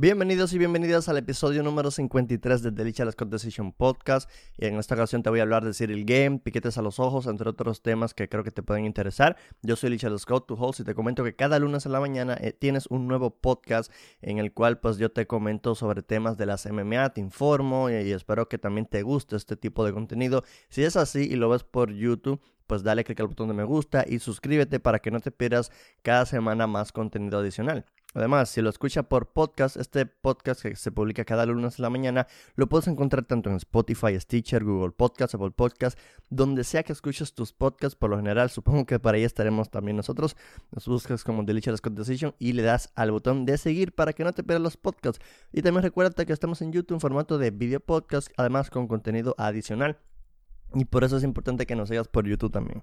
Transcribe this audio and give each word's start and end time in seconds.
Bienvenidos 0.00 0.52
y 0.52 0.58
bienvenidas 0.58 1.08
al 1.08 1.16
episodio 1.16 1.64
número 1.64 1.90
53 1.90 2.62
de 2.62 2.70
Delicious 2.70 3.16
Decision 3.26 3.72
Podcast. 3.72 4.30
Y 4.56 4.66
en 4.66 4.76
esta 4.76 4.94
ocasión 4.94 5.24
te 5.24 5.30
voy 5.30 5.40
a 5.40 5.42
hablar 5.42 5.64
de 5.64 5.74
Cyril 5.74 6.04
Game, 6.04 6.38
piquetes 6.38 6.78
a 6.78 6.82
los 6.82 7.00
ojos, 7.00 7.26
entre 7.26 7.50
otros 7.50 7.82
temas 7.82 8.14
que 8.14 8.28
creo 8.28 8.44
que 8.44 8.52
te 8.52 8.62
pueden 8.62 8.84
interesar. 8.84 9.36
Yo 9.60 9.74
soy 9.74 9.90
Licha 9.90 10.16
Scott, 10.16 10.46
tu 10.46 10.54
host, 10.54 10.78
y 10.78 10.84
te 10.84 10.94
comento 10.94 11.24
que 11.24 11.34
cada 11.34 11.58
lunes 11.58 11.84
en 11.84 11.90
la 11.90 11.98
mañana 11.98 12.38
eh, 12.40 12.52
tienes 12.52 12.86
un 12.86 13.08
nuevo 13.08 13.40
podcast 13.40 13.92
en 14.22 14.38
el 14.38 14.52
cual 14.52 14.78
pues 14.78 14.98
yo 14.98 15.10
te 15.10 15.26
comento 15.26 15.74
sobre 15.74 16.04
temas 16.04 16.38
de 16.38 16.46
las 16.46 16.64
MMA, 16.70 17.12
te 17.12 17.20
informo 17.20 17.90
y, 17.90 17.94
y 17.94 18.12
espero 18.12 18.48
que 18.48 18.58
también 18.58 18.86
te 18.86 19.02
guste 19.02 19.34
este 19.34 19.56
tipo 19.56 19.84
de 19.84 19.92
contenido. 19.92 20.44
Si 20.68 20.84
es 20.84 20.94
así 20.94 21.26
y 21.28 21.34
lo 21.34 21.48
ves 21.48 21.64
por 21.64 21.92
YouTube, 21.92 22.40
pues 22.68 22.84
dale 22.84 23.02
click 23.02 23.18
al 23.18 23.26
botón 23.26 23.48
de 23.48 23.54
me 23.54 23.64
gusta 23.64 24.04
y 24.06 24.20
suscríbete 24.20 24.78
para 24.78 25.00
que 25.00 25.10
no 25.10 25.18
te 25.18 25.32
pierdas 25.32 25.72
cada 26.02 26.24
semana 26.24 26.68
más 26.68 26.92
contenido 26.92 27.40
adicional. 27.40 27.84
Además, 28.14 28.48
si 28.48 28.62
lo 28.62 28.70
escucha 28.70 29.02
por 29.02 29.32
podcast, 29.32 29.76
este 29.76 30.06
podcast 30.06 30.62
que 30.62 30.74
se 30.76 30.90
publica 30.90 31.26
cada 31.26 31.44
lunes 31.44 31.78
en 31.78 31.82
la 31.82 31.90
mañana, 31.90 32.26
lo 32.54 32.66
puedes 32.66 32.88
encontrar 32.88 33.26
tanto 33.26 33.50
en 33.50 33.56
Spotify, 33.56 34.18
Stitcher, 34.18 34.64
Google 34.64 34.92
Podcast, 34.92 35.34
Apple 35.34 35.50
Podcast, 35.50 35.98
donde 36.30 36.64
sea 36.64 36.82
que 36.82 36.92
escuches 36.92 37.34
tus 37.34 37.52
podcasts, 37.52 37.96
por 37.96 38.08
lo 38.08 38.16
general, 38.16 38.48
supongo 38.48 38.86
que 38.86 38.98
para 38.98 39.16
ahí 39.16 39.24
estaremos 39.24 39.70
también 39.70 39.98
nosotros. 39.98 40.36
Nos 40.72 40.88
buscas 40.88 41.22
como 41.22 41.42
Delicious 41.42 41.82
Decision 41.82 42.34
y 42.38 42.54
le 42.54 42.62
das 42.62 42.90
al 42.94 43.10
botón 43.10 43.44
de 43.44 43.58
seguir 43.58 43.94
para 43.94 44.14
que 44.14 44.24
no 44.24 44.32
te 44.32 44.42
pierdas 44.42 44.62
los 44.62 44.76
podcasts. 44.78 45.24
Y 45.52 45.60
también 45.60 45.82
recuerda 45.82 46.24
que 46.24 46.32
estamos 46.32 46.62
en 46.62 46.72
YouTube 46.72 46.94
en 46.94 47.00
formato 47.00 47.36
de 47.36 47.50
video 47.50 47.80
podcast, 47.80 48.28
además 48.38 48.70
con 48.70 48.88
contenido 48.88 49.34
adicional. 49.36 49.98
Y 50.74 50.84
por 50.84 51.04
eso 51.04 51.16
es 51.16 51.24
importante 51.24 51.66
que 51.66 51.76
nos 51.76 51.88
sigas 51.88 52.08
por 52.08 52.26
YouTube 52.26 52.52
también. 52.52 52.82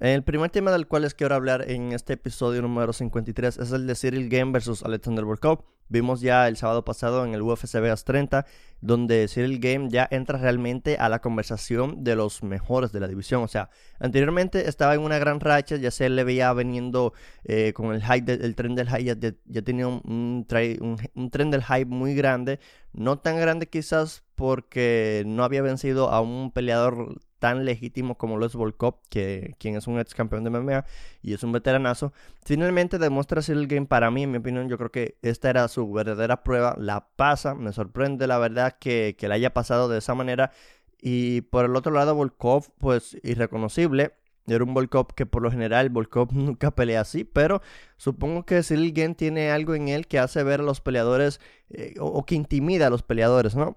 El 0.00 0.24
primer 0.24 0.50
tema 0.50 0.72
del 0.72 0.88
cual 0.88 1.02
les 1.02 1.14
quiero 1.14 1.34
hablar 1.34 1.70
en 1.70 1.92
este 1.92 2.14
episodio 2.14 2.62
número 2.62 2.92
53 2.92 3.58
es 3.58 3.72
el 3.72 3.86
de 3.86 3.94
Cyril 3.94 4.28
Game 4.28 4.52
versus 4.52 4.82
Alexander 4.82 5.24
Volkov. 5.24 5.64
Vimos 5.92 6.22
ya 6.22 6.48
el 6.48 6.56
sábado 6.56 6.86
pasado 6.86 7.22
en 7.26 7.34
el 7.34 7.42
UFC 7.42 7.74
Vegas 7.74 8.04
30, 8.04 8.46
donde 8.80 9.28
Cyril 9.28 9.58
Game 9.60 9.90
ya 9.90 10.08
entra 10.10 10.38
realmente 10.38 10.96
a 10.96 11.10
la 11.10 11.20
conversación 11.20 12.02
de 12.02 12.16
los 12.16 12.42
mejores 12.42 12.92
de 12.92 13.00
la 13.00 13.08
división. 13.08 13.42
O 13.42 13.48
sea, 13.48 13.68
anteriormente 14.00 14.70
estaba 14.70 14.94
en 14.94 15.02
una 15.02 15.18
gran 15.18 15.38
racha, 15.38 15.76
ya 15.76 15.90
se 15.90 16.08
le 16.08 16.24
veía 16.24 16.50
veniendo 16.54 17.12
eh, 17.44 17.74
con 17.74 17.94
el 17.94 18.02
hype, 18.02 18.32
el 18.32 18.54
tren 18.54 18.74
del 18.74 18.88
hype, 18.88 19.04
ya, 19.04 19.34
ya 19.44 19.62
tenía 19.62 19.86
un, 19.86 20.00
un, 20.06 20.96
un 21.14 21.30
tren 21.30 21.50
del 21.50 21.62
hype 21.62 21.84
muy 21.84 22.14
grande. 22.14 22.58
No 22.94 23.18
tan 23.18 23.36
grande 23.36 23.68
quizás 23.68 24.24
porque 24.34 25.24
no 25.26 25.44
había 25.44 25.60
vencido 25.60 26.08
a 26.08 26.22
un 26.22 26.52
peleador 26.52 27.20
tan 27.42 27.64
legítimo 27.64 28.16
como 28.16 28.36
lo 28.36 28.46
es 28.46 28.54
Volkov, 28.54 29.00
que, 29.10 29.56
quien 29.58 29.74
es 29.74 29.88
un 29.88 29.98
ex 29.98 30.14
campeón 30.14 30.44
de 30.44 30.50
MMA 30.50 30.84
y 31.22 31.34
es 31.34 31.42
un 31.42 31.50
veteranazo, 31.50 32.12
finalmente 32.44 32.98
demuestra 32.98 33.40
el 33.48 33.66
Game 33.66 33.86
para 33.86 34.12
mí, 34.12 34.22
en 34.22 34.30
mi 34.30 34.38
opinión, 34.38 34.68
yo 34.68 34.78
creo 34.78 34.92
que 34.92 35.18
esta 35.22 35.50
era 35.50 35.66
su 35.66 35.90
verdadera 35.92 36.44
prueba, 36.44 36.76
la 36.78 37.08
pasa, 37.16 37.56
me 37.56 37.72
sorprende 37.72 38.28
la 38.28 38.38
verdad 38.38 38.76
que, 38.78 39.16
que 39.18 39.26
la 39.26 39.34
haya 39.34 39.52
pasado 39.52 39.88
de 39.88 39.98
esa 39.98 40.14
manera. 40.14 40.52
Y 41.00 41.40
por 41.40 41.64
el 41.64 41.74
otro 41.74 41.90
lado, 41.90 42.14
Volkov, 42.14 42.70
pues 42.78 43.18
irreconocible, 43.24 44.12
era 44.46 44.62
un 44.62 44.72
Volkov 44.72 45.14
que 45.16 45.26
por 45.26 45.42
lo 45.42 45.50
general 45.50 45.90
Volkov 45.90 46.28
nunca 46.32 46.70
pelea 46.70 47.00
así, 47.00 47.24
pero 47.24 47.60
supongo 47.96 48.46
que 48.46 48.62
Cyril 48.62 48.94
tiene 49.16 49.50
algo 49.50 49.74
en 49.74 49.88
él 49.88 50.06
que 50.06 50.20
hace 50.20 50.44
ver 50.44 50.60
a 50.60 50.62
los 50.62 50.80
peleadores 50.80 51.40
eh, 51.70 51.94
o, 51.98 52.24
que 52.24 52.36
intimida 52.36 52.86
a 52.86 52.90
los 52.90 53.02
peleadores, 53.02 53.56
¿no? 53.56 53.76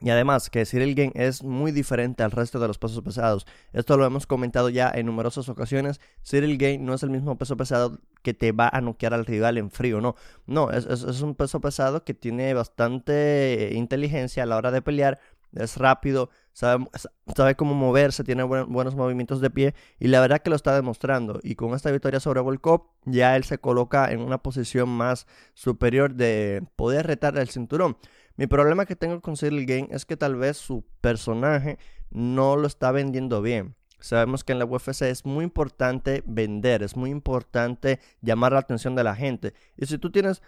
Y 0.00 0.10
además 0.10 0.48
que 0.50 0.64
Cyril 0.64 0.94
Game 0.94 1.12
es 1.14 1.42
muy 1.42 1.72
diferente 1.72 2.22
al 2.22 2.30
resto 2.30 2.60
de 2.60 2.68
los 2.68 2.78
pesos 2.78 3.02
pesados. 3.02 3.46
Esto 3.72 3.96
lo 3.96 4.04
hemos 4.04 4.26
comentado 4.26 4.68
ya 4.68 4.90
en 4.94 5.06
numerosas 5.06 5.48
ocasiones. 5.48 6.00
Cyril 6.24 6.56
Game 6.56 6.78
no 6.78 6.94
es 6.94 7.02
el 7.02 7.10
mismo 7.10 7.36
peso 7.36 7.56
pesado 7.56 7.98
que 8.22 8.34
te 8.34 8.52
va 8.52 8.68
a 8.72 8.80
noquear 8.80 9.14
al 9.14 9.26
rival 9.26 9.58
en 9.58 9.70
frío, 9.70 10.00
no. 10.00 10.14
No, 10.46 10.70
es, 10.70 10.86
es, 10.86 11.20
un 11.22 11.34
peso 11.34 11.60
pesado 11.60 12.04
que 12.04 12.14
tiene 12.14 12.54
bastante 12.54 13.70
inteligencia 13.72 14.44
a 14.44 14.46
la 14.46 14.56
hora 14.56 14.70
de 14.70 14.82
pelear. 14.82 15.18
Es 15.54 15.78
rápido, 15.78 16.28
sabe, 16.52 16.86
sabe 17.34 17.54
cómo 17.54 17.74
moverse, 17.74 18.22
tiene 18.22 18.42
buenos 18.42 18.94
movimientos 18.94 19.40
de 19.40 19.48
pie 19.48 19.74
y 19.98 20.08
la 20.08 20.20
verdad 20.20 20.40
que 20.40 20.50
lo 20.50 20.56
está 20.56 20.74
demostrando. 20.74 21.40
Y 21.42 21.54
con 21.54 21.72
esta 21.74 21.90
victoria 21.90 22.20
sobre 22.20 22.40
Volkov, 22.40 22.82
ya 23.06 23.34
él 23.34 23.44
se 23.44 23.58
coloca 23.58 24.12
en 24.12 24.20
una 24.20 24.38
posición 24.38 24.90
más 24.90 25.26
superior 25.54 26.14
de 26.14 26.62
poder 26.76 27.06
retar 27.06 27.38
el 27.38 27.48
cinturón. 27.48 27.96
Mi 28.38 28.46
problema 28.46 28.86
que 28.86 28.94
tengo 28.94 29.20
con 29.20 29.36
Cyril 29.36 29.66
Game 29.66 29.88
es 29.90 30.06
que 30.06 30.16
tal 30.16 30.36
vez 30.36 30.56
su 30.56 30.84
personaje 31.00 31.76
no 32.10 32.56
lo 32.56 32.68
está 32.68 32.92
vendiendo 32.92 33.42
bien. 33.42 33.74
Sabemos 33.98 34.44
que 34.44 34.52
en 34.52 34.60
la 34.60 34.64
UFC 34.64 35.02
es 35.02 35.26
muy 35.26 35.42
importante 35.42 36.22
vender, 36.24 36.84
es 36.84 36.96
muy 36.96 37.10
importante 37.10 37.98
llamar 38.22 38.52
la 38.52 38.60
atención 38.60 38.94
de 38.94 39.02
la 39.02 39.16
gente. 39.16 39.54
Y 39.76 39.86
si 39.86 39.98
tú 39.98 40.12
tienes 40.12 40.40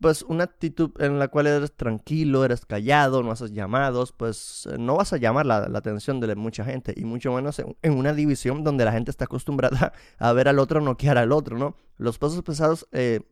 pues 0.00 0.22
una 0.22 0.44
actitud 0.44 0.92
en 1.00 1.18
la 1.18 1.26
cual 1.26 1.48
eres 1.48 1.72
tranquilo, 1.72 2.44
eres 2.44 2.66
callado, 2.66 3.24
no 3.24 3.32
haces 3.32 3.50
llamados, 3.50 4.12
pues 4.12 4.68
eh, 4.70 4.76
no 4.78 4.96
vas 4.96 5.12
a 5.12 5.16
llamar 5.16 5.44
la, 5.44 5.56
atención 5.74 6.20
de 6.20 6.36
mucha 6.36 6.64
gente. 6.64 6.94
Y 6.96 7.04
mucho 7.04 7.32
menos 7.32 7.58
en, 7.58 7.92
una 7.92 8.12
división 8.12 8.62
donde 8.62 8.84
la 8.84 8.92
gente 8.92 9.10
está 9.10 9.24
acostumbrada 9.24 9.92
a 10.18 10.32
ver 10.32 10.46
al 10.46 10.60
otro 10.60 10.80
noquear 10.80 11.18
al 11.18 11.32
otro, 11.32 11.58
¿no? 11.58 11.74
Los 11.96 12.18
pesos 12.18 12.42
pesados 12.42 12.86
eh, 12.92 13.22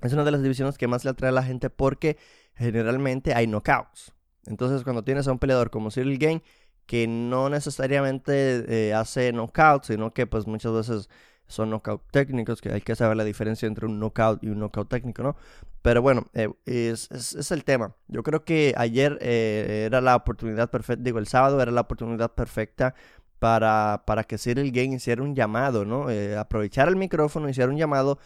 es 0.00 0.12
una 0.12 0.22
de 0.22 0.30
las 0.30 0.42
divisiones 0.42 0.78
que 0.78 0.86
más 0.86 1.04
le 1.04 1.10
atrae 1.10 1.30
a 1.30 1.32
la 1.32 1.42
gente 1.42 1.70
porque 1.70 2.18
generalmente 2.54 3.34
hay 3.34 3.46
knockouts. 3.46 4.12
Entonces, 4.46 4.82
cuando 4.82 5.04
tienes 5.04 5.28
a 5.28 5.32
un 5.32 5.38
peleador 5.38 5.70
como 5.70 5.90
Cyril 5.90 6.18
Game, 6.18 6.42
que 6.86 7.06
no 7.06 7.48
necesariamente 7.48 8.88
eh, 8.88 8.94
hace 8.94 9.32
knockouts, 9.32 9.86
sino 9.88 10.12
que 10.12 10.26
pues 10.26 10.46
muchas 10.46 10.72
veces 10.72 11.08
son 11.46 11.70
knockout 11.70 12.02
técnicos, 12.10 12.60
que 12.60 12.72
hay 12.72 12.80
que 12.80 12.96
saber 12.96 13.16
la 13.16 13.24
diferencia 13.24 13.66
entre 13.66 13.86
un 13.86 13.98
knockout 13.98 14.42
y 14.42 14.48
un 14.48 14.58
knockout 14.58 14.88
técnico, 14.88 15.22
¿no? 15.22 15.36
Pero 15.82 16.00
bueno, 16.00 16.26
eh, 16.34 16.48
es, 16.64 17.50
el 17.50 17.64
tema. 17.64 17.94
Yo 18.08 18.22
creo 18.22 18.44
que 18.44 18.74
ayer 18.76 19.18
eh, 19.20 19.84
era 19.86 20.00
la 20.00 20.16
oportunidad 20.16 20.70
perfecta, 20.70 21.02
digo, 21.02 21.18
el 21.18 21.26
sábado 21.26 21.60
era 21.60 21.72
la 21.72 21.82
oportunidad 21.82 22.32
perfecta 22.32 22.94
para, 23.38 24.04
para 24.06 24.24
que 24.24 24.38
Cyril 24.38 24.70
Game 24.72 24.94
hiciera 24.94 25.22
un 25.22 25.34
llamado, 25.34 25.84
¿no? 25.84 26.06
aprovechar 26.38 26.88
el 26.88 26.96
micrófono, 26.96 27.48
hiciera 27.48 27.70
un 27.70 27.76
llamado 27.76 28.18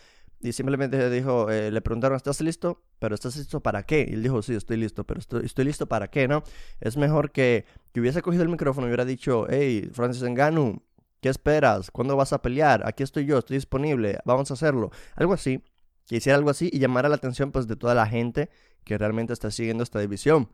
y 0.46 0.52
simplemente 0.52 1.10
dijo, 1.10 1.50
eh, 1.50 1.70
le 1.70 1.80
preguntaron, 1.80 2.16
¿estás 2.16 2.40
listo? 2.40 2.82
¿Pero 2.98 3.14
estás 3.14 3.36
listo 3.36 3.60
para 3.60 3.82
qué? 3.82 4.06
Y 4.08 4.14
él 4.14 4.22
dijo, 4.22 4.40
sí, 4.42 4.54
estoy 4.54 4.76
listo, 4.76 5.04
pero 5.04 5.20
estoy, 5.20 5.64
listo 5.64 5.86
para 5.86 6.08
qué, 6.08 6.28
¿no? 6.28 6.44
Es 6.80 6.96
mejor 6.96 7.32
que, 7.32 7.64
que 7.92 8.00
hubiese 8.00 8.22
cogido 8.22 8.42
el 8.44 8.48
micrófono 8.48 8.86
y 8.86 8.90
hubiera 8.90 9.04
dicho, 9.04 9.46
hey, 9.48 9.90
Francis 9.92 10.22
Enganu, 10.22 10.82
¿qué 11.20 11.28
esperas? 11.28 11.90
¿Cuándo 11.90 12.16
vas 12.16 12.32
a 12.32 12.42
pelear? 12.42 12.86
Aquí 12.86 13.02
estoy 13.02 13.26
yo, 13.26 13.38
estoy 13.38 13.56
disponible, 13.56 14.20
vamos 14.24 14.50
a 14.50 14.54
hacerlo. 14.54 14.90
Algo 15.16 15.32
así, 15.32 15.62
que 16.06 16.16
hiciera 16.16 16.36
algo 16.36 16.50
así 16.50 16.70
y 16.72 16.78
llamara 16.78 17.08
la 17.08 17.16
atención 17.16 17.50
pues 17.50 17.66
de 17.66 17.74
toda 17.76 17.94
la 17.94 18.06
gente 18.06 18.48
que 18.84 18.96
realmente 18.96 19.32
está 19.32 19.50
siguiendo 19.50 19.82
esta 19.82 19.98
división. 19.98 20.48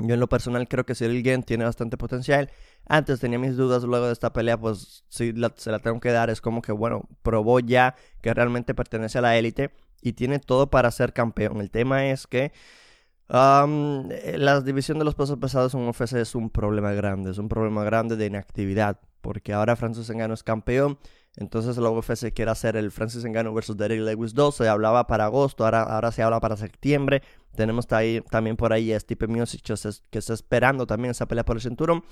Yo 0.00 0.14
en 0.14 0.20
lo 0.20 0.28
personal 0.28 0.68
creo 0.68 0.86
que 0.86 0.94
Cyril 0.94 1.22
Gant 1.22 1.44
tiene 1.44 1.64
bastante 1.64 1.96
potencial. 1.96 2.50
Antes 2.86 3.20
tenía 3.20 3.38
mis 3.38 3.56
dudas, 3.56 3.82
luego 3.82 4.06
de 4.06 4.12
esta 4.12 4.32
pelea 4.32 4.58
pues 4.58 5.04
sí 5.08 5.34
se 5.56 5.70
la 5.70 5.78
tengo 5.80 6.00
que 6.00 6.12
dar. 6.12 6.30
Es 6.30 6.40
como 6.40 6.62
que 6.62 6.72
bueno, 6.72 7.08
probó 7.22 7.60
ya 7.60 7.94
que 8.20 8.32
realmente 8.32 8.74
pertenece 8.74 9.18
a 9.18 9.22
la 9.22 9.36
élite 9.36 9.70
y 10.00 10.12
tiene 10.12 10.38
todo 10.38 10.70
para 10.70 10.90
ser 10.90 11.12
campeón. 11.12 11.60
El 11.60 11.70
tema 11.70 12.06
es 12.06 12.26
que 12.26 12.52
la 13.28 14.62
división 14.64 14.98
de 14.98 15.04
los 15.04 15.14
pesos 15.14 15.38
pesados 15.38 15.74
en 15.74 15.86
UFC 15.86 16.14
es 16.14 16.34
un 16.34 16.50
problema 16.50 16.92
grande, 16.92 17.30
es 17.32 17.38
un 17.38 17.48
problema 17.48 17.84
grande 17.84 18.16
de 18.16 18.26
inactividad. 18.26 19.00
Porque 19.20 19.52
ahora 19.52 19.74
Francis 19.74 20.08
Ngannou 20.10 20.34
es 20.34 20.44
campeón, 20.44 20.96
entonces 21.40 21.76
la 21.76 21.88
UFC 21.88 22.32
quiere 22.32 22.50
hacer 22.50 22.76
el 22.76 22.90
Francis 22.90 23.24
Ngannou 23.24 23.54
versus 23.54 23.76
Derek 23.76 24.00
Lewis 24.00 24.34
2. 24.34 24.56
Se 24.56 24.68
hablaba 24.68 25.06
para 25.06 25.26
agosto, 25.26 25.64
ahora, 25.64 25.82
ahora 25.84 26.10
se 26.10 26.20
habla 26.22 26.40
para 26.40 26.56
septiembre. 26.56 27.22
Tenemos 27.54 27.86
también 27.86 28.56
por 28.56 28.72
ahí 28.72 28.92
a 28.92 28.98
Stipe 28.98 29.28
Miocic 29.28 29.62
que 30.10 30.18
está 30.18 30.34
esperando 30.34 30.84
también 30.84 31.12
esa 31.12 31.26
pelea 31.26 31.44
por 31.44 31.56
el 31.56 31.62
cinturón. 31.62 32.02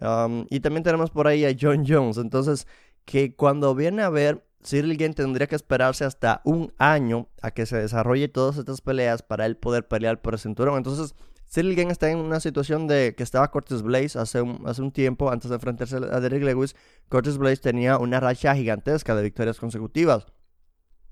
Um, 0.00 0.46
y 0.48 0.60
también 0.60 0.82
tenemos 0.82 1.10
por 1.10 1.26
ahí 1.26 1.44
a 1.44 1.54
John 1.58 1.84
Jones. 1.86 2.16
Entonces, 2.16 2.66
que 3.04 3.36
cuando 3.36 3.74
viene 3.74 4.02
a 4.02 4.08
ver, 4.08 4.42
Cyril 4.64 4.96
Gane 4.96 5.12
tendría 5.12 5.46
que 5.46 5.56
esperarse 5.56 6.06
hasta 6.06 6.40
un 6.44 6.72
año 6.78 7.28
a 7.42 7.50
que 7.50 7.66
se 7.66 7.76
desarrolle 7.76 8.28
todas 8.28 8.56
estas 8.56 8.80
peleas 8.80 9.22
para 9.22 9.44
él 9.44 9.58
poder 9.58 9.86
pelear 9.86 10.22
por 10.22 10.32
el 10.32 10.40
cinturón. 10.40 10.78
Entonces, 10.78 11.14
Cyril 11.54 11.76
Gane 11.76 11.92
está 11.92 12.10
en 12.10 12.18
una 12.18 12.40
situación 12.40 12.88
de 12.88 13.14
que 13.14 13.22
estaba 13.22 13.48
Curtis 13.48 13.82
Blaze 13.82 14.18
hace 14.18 14.42
un, 14.42 14.62
hace 14.66 14.82
un 14.82 14.90
tiempo, 14.90 15.30
antes 15.30 15.50
de 15.50 15.54
enfrentarse 15.54 15.96
a 15.96 16.18
Derek 16.18 16.42
Lewis. 16.42 16.74
Curtis 17.08 17.38
Blaze 17.38 17.58
tenía 17.58 17.96
una 17.96 18.18
racha 18.18 18.56
gigantesca 18.56 19.14
de 19.14 19.22
victorias 19.22 19.60
consecutivas. 19.60 20.26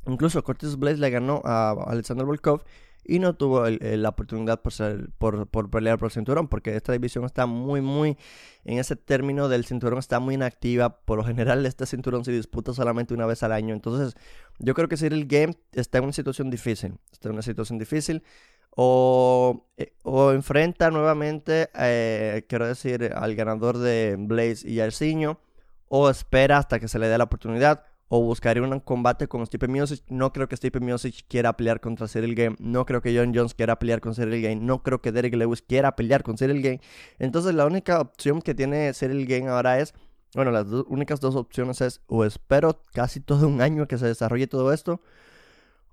Incluso 0.05 0.43
Curtis 0.43 0.77
Blaze 0.77 0.99
le 0.99 1.11
ganó 1.11 1.43
a 1.45 1.71
Alexander 1.87 2.27
Volkov 2.27 2.65
y 3.05 3.21
no 3.21 3.37
tuvo 3.37 3.69
la 3.69 4.09
oportunidad 4.09 4.63
por, 4.63 4.73
ser, 4.73 5.11
por, 5.19 5.47
por, 5.47 5.71
pelear 5.71 5.99
por 5.99 6.07
el 6.07 6.13
cinturón, 6.13 6.49
porque 6.49 6.75
esta 6.75 6.93
división 6.93 7.25
está 7.25 7.47
muy, 7.47 7.81
muy, 7.81 8.17
en 8.65 8.79
ese 8.79 8.97
término 8.97 9.49
del 9.49 9.65
cinturón 9.65 10.01
está 10.01 10.19
muy 10.19 10.35
inactiva. 10.35 11.05
Por 11.05 11.19
lo 11.19 11.25
general, 11.25 11.65
este 11.67 11.87
cinturón 11.87 12.25
se 12.25 12.33
disputa 12.33 12.75
solamente 12.75 13.15
una 13.15 13.27
vez 13.27 13.45
al 13.45 13.53
año. 13.53 13.75
Entonces, 13.75 14.17
yo 14.59 14.75
creo 14.75 14.89
que 14.89 14.97
Cyril 14.97 15.27
Game 15.27 15.55
está 15.71 15.99
en 15.99 16.05
una 16.05 16.13
situación 16.13 16.51
difícil. 16.51 16.99
Está 17.13 17.29
en 17.29 17.35
una 17.35 17.43
situación 17.43 17.79
difícil. 17.79 18.25
O, 18.75 19.69
eh, 19.77 19.93
o 20.03 20.33
enfrenta 20.33 20.91
nuevamente, 20.91 21.69
eh, 21.79 22.45
quiero 22.49 22.67
decir, 22.67 23.13
al 23.15 23.35
ganador 23.35 23.79
de 23.79 24.17
Blaze 24.19 24.69
y 24.69 24.81
Arciño, 24.81 25.39
o 25.89 26.09
espera 26.09 26.59
hasta 26.59 26.81
que 26.81 26.89
se 26.89 26.99
le 26.99 27.09
dé 27.09 27.19
la 27.19 27.25
oportunidad 27.25 27.85
o 28.15 28.21
buscaría 28.21 28.63
un 28.63 28.79
combate 28.81 29.27
con 29.27 29.47
Stipe 29.47 29.69
Miocic. 29.69 30.05
No 30.11 30.35
creo 30.35 30.47
que 30.47 30.55
Stipe 30.55 30.81
Miocic 30.81 31.27
quiera 31.29 31.57
pelear 31.57 31.81
contra 31.81 32.07
Cyril 32.07 32.35
Game. 32.35 32.57
No 32.59 32.85
creo 32.85 33.01
que 33.01 33.17
John 33.17 33.33
Jones 33.35 33.55
quiera 33.55 33.79
pelear 33.79 34.03
con 34.03 34.15
Cyril 34.15 34.43
Game. 34.43 34.57
No 34.57 34.83
creo 34.83 35.01
que 35.01 35.13
Derek 35.13 35.35
Lewis 35.35 35.63
quiera 35.63 35.97
pelear 35.97 36.23
con 36.23 36.37
Cyril 36.37 36.61
Game. 36.61 36.83
Entonces 37.19 37.55
la 37.55 37.65
única 37.65 38.03
opción 38.03 38.43
que 38.43 38.55
tiene 38.55 38.93
Cyril 38.93 39.27
Game 39.27 39.49
ahora 39.49 39.79
es, 39.79 39.95
bueno, 40.35 40.51
las 40.51 40.67
únicas 40.89 41.21
dos 41.21 41.37
opciones 41.37 41.81
es 41.81 42.03
o 42.07 42.27
espero 42.27 42.83
casi 42.93 43.21
todo 43.21 43.49
un 43.49 43.63
año 43.63 43.89
que 43.89 43.97
se 43.97 44.09
desarrolle 44.09 44.47
todo 44.47 44.75
esto 44.75 45.01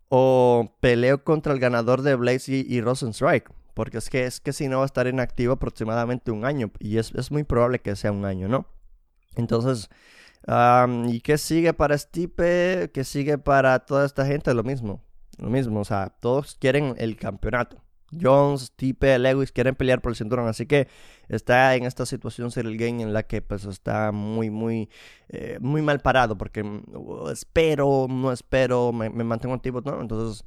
o 0.09 0.75
peleo 0.81 1.23
contra 1.23 1.53
el 1.53 1.59
ganador 1.59 2.01
de 2.01 2.15
Blaze 2.15 2.65
y, 2.67 2.81
Rosenstrike. 2.81 3.49
Porque 3.73 3.99
es 3.99 4.09
que, 4.09 4.25
es 4.25 4.41
que 4.41 4.51
si 4.51 4.67
no 4.67 4.77
va 4.77 4.83
a 4.83 4.85
estar 4.87 5.07
inactivo 5.07 5.53
aproximadamente 5.53 6.31
un 6.31 6.43
año. 6.43 6.71
Y 6.79 6.97
es, 6.97 7.13
es 7.15 7.31
muy 7.31 7.43
probable 7.43 7.79
que 7.79 7.95
sea 7.95 8.11
un 8.11 8.25
año, 8.25 8.47
¿no? 8.49 8.65
Entonces, 9.35 9.89
¿y 11.07 11.21
qué 11.21 11.37
sigue 11.37 11.73
para 11.73 11.97
Stipe? 11.97 12.91
¿Qué 12.93 13.03
sigue 13.03 13.37
para 13.37 13.79
toda 13.79 14.05
esta 14.05 14.25
gente? 14.25 14.53
Lo 14.53 14.63
mismo. 14.63 15.01
Lo 15.37 15.49
mismo. 15.49 15.79
O 15.79 15.85
sea, 15.85 16.09
todos 16.19 16.55
quieren 16.55 16.95
el 16.97 17.15
campeonato. 17.15 17.81
Jones, 18.19 18.61
Stipe, 18.67 19.17
Lewis 19.19 19.51
quieren 19.51 19.75
pelear 19.75 20.01
por 20.01 20.11
el 20.11 20.15
cinturón. 20.15 20.47
Así 20.47 20.65
que 20.65 20.87
está 21.27 21.75
en 21.75 21.85
esta 21.85 22.05
situación 22.05 22.51
Cyril 22.51 22.77
Game 22.77 23.01
en 23.01 23.13
la 23.13 23.23
que 23.23 23.41
pues 23.41 23.65
está 23.65 24.11
muy, 24.11 24.49
muy, 24.49 24.89
eh, 25.29 25.57
muy 25.61 25.81
mal 25.81 25.99
parado. 25.99 26.37
Porque 26.37 26.63
mm, 26.63 26.83
espero, 27.31 28.07
no 28.09 28.31
espero, 28.31 28.91
me, 28.91 29.09
mantengo 29.09 29.55
activo, 29.55 29.81
¿no? 29.81 30.01
Entonces 30.01 30.43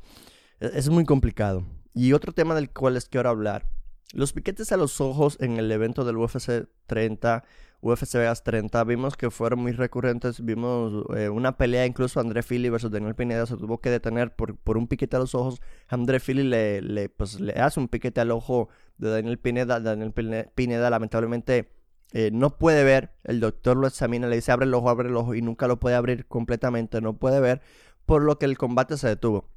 e, 0.61 0.71
es 0.75 0.89
muy 0.89 1.05
complicado. 1.05 1.65
Y 1.95 2.13
otro 2.13 2.33
tema 2.33 2.55
del 2.55 2.71
cual 2.71 2.95
les 2.95 3.09
quiero 3.09 3.29
hablar. 3.29 3.69
Los 4.13 4.33
piquetes 4.33 4.73
a 4.73 4.77
los 4.77 5.01
ojos 5.01 5.39
en 5.41 5.59
el 5.59 5.71
evento 5.73 6.05
del 6.05 6.19
UFC 6.19 6.69
30 6.87 7.45
UFC 7.83 8.15
Vegas 8.15 8.45
30, 8.45 8.85
vimos 8.85 9.17
que 9.17 9.31
fueron 9.31 9.59
muy 9.59 9.73
recurrentes, 9.73 10.45
vimos 10.45 11.05
eh, 11.17 11.29
una 11.29 11.57
pelea, 11.57 11.85
incluso 11.85 12.21
André 12.21 12.43
Philly 12.43 12.71
versus 12.71 12.93
Daniel 12.93 13.17
Pineda 13.17 13.45
se 13.45 13.57
tuvo 13.57 13.81
que 13.81 13.91
detener 13.91 14.35
por, 14.35 14.57
por 14.57 14.79
un 14.79 14.87
piquete 14.87 15.17
a 15.17 15.19
los 15.19 15.35
ojos, 15.35 15.61
André 15.89 16.21
Philly 16.21 16.45
le, 16.45 16.81
le, 16.81 17.09
pues, 17.09 17.41
le 17.41 17.53
hace 17.55 17.81
un 17.81 17.89
piquete 17.89 18.21
al 18.21 18.31
ojo 18.31 18.69
de 18.99 19.11
Daniel 19.11 19.39
Pineda, 19.39 19.81
Daniel 19.81 20.13
Pineda 20.55 20.91
lamentablemente 20.91 21.73
eh, 22.13 22.31
no 22.33 22.57
puede 22.57 22.85
ver, 22.85 23.15
el 23.25 23.41
doctor 23.41 23.77
lo 23.77 23.89
examina, 23.89 24.29
le 24.29 24.37
dice 24.37 24.53
abre 24.53 24.67
el 24.67 24.75
ojo, 24.75 24.89
abre 24.89 25.09
el 25.09 25.17
ojo 25.17 25.35
y 25.35 25.43
nunca 25.43 25.67
lo 25.67 25.81
puede 25.81 25.97
abrir 25.97 26.27
completamente, 26.27 27.01
no 27.01 27.19
puede 27.19 27.41
ver, 27.41 27.63
por 28.07 28.23
lo 28.23 28.39
que 28.39 28.47
el 28.47 28.57
combate 28.57 28.97
se 28.97 29.09
detuvo 29.09 29.49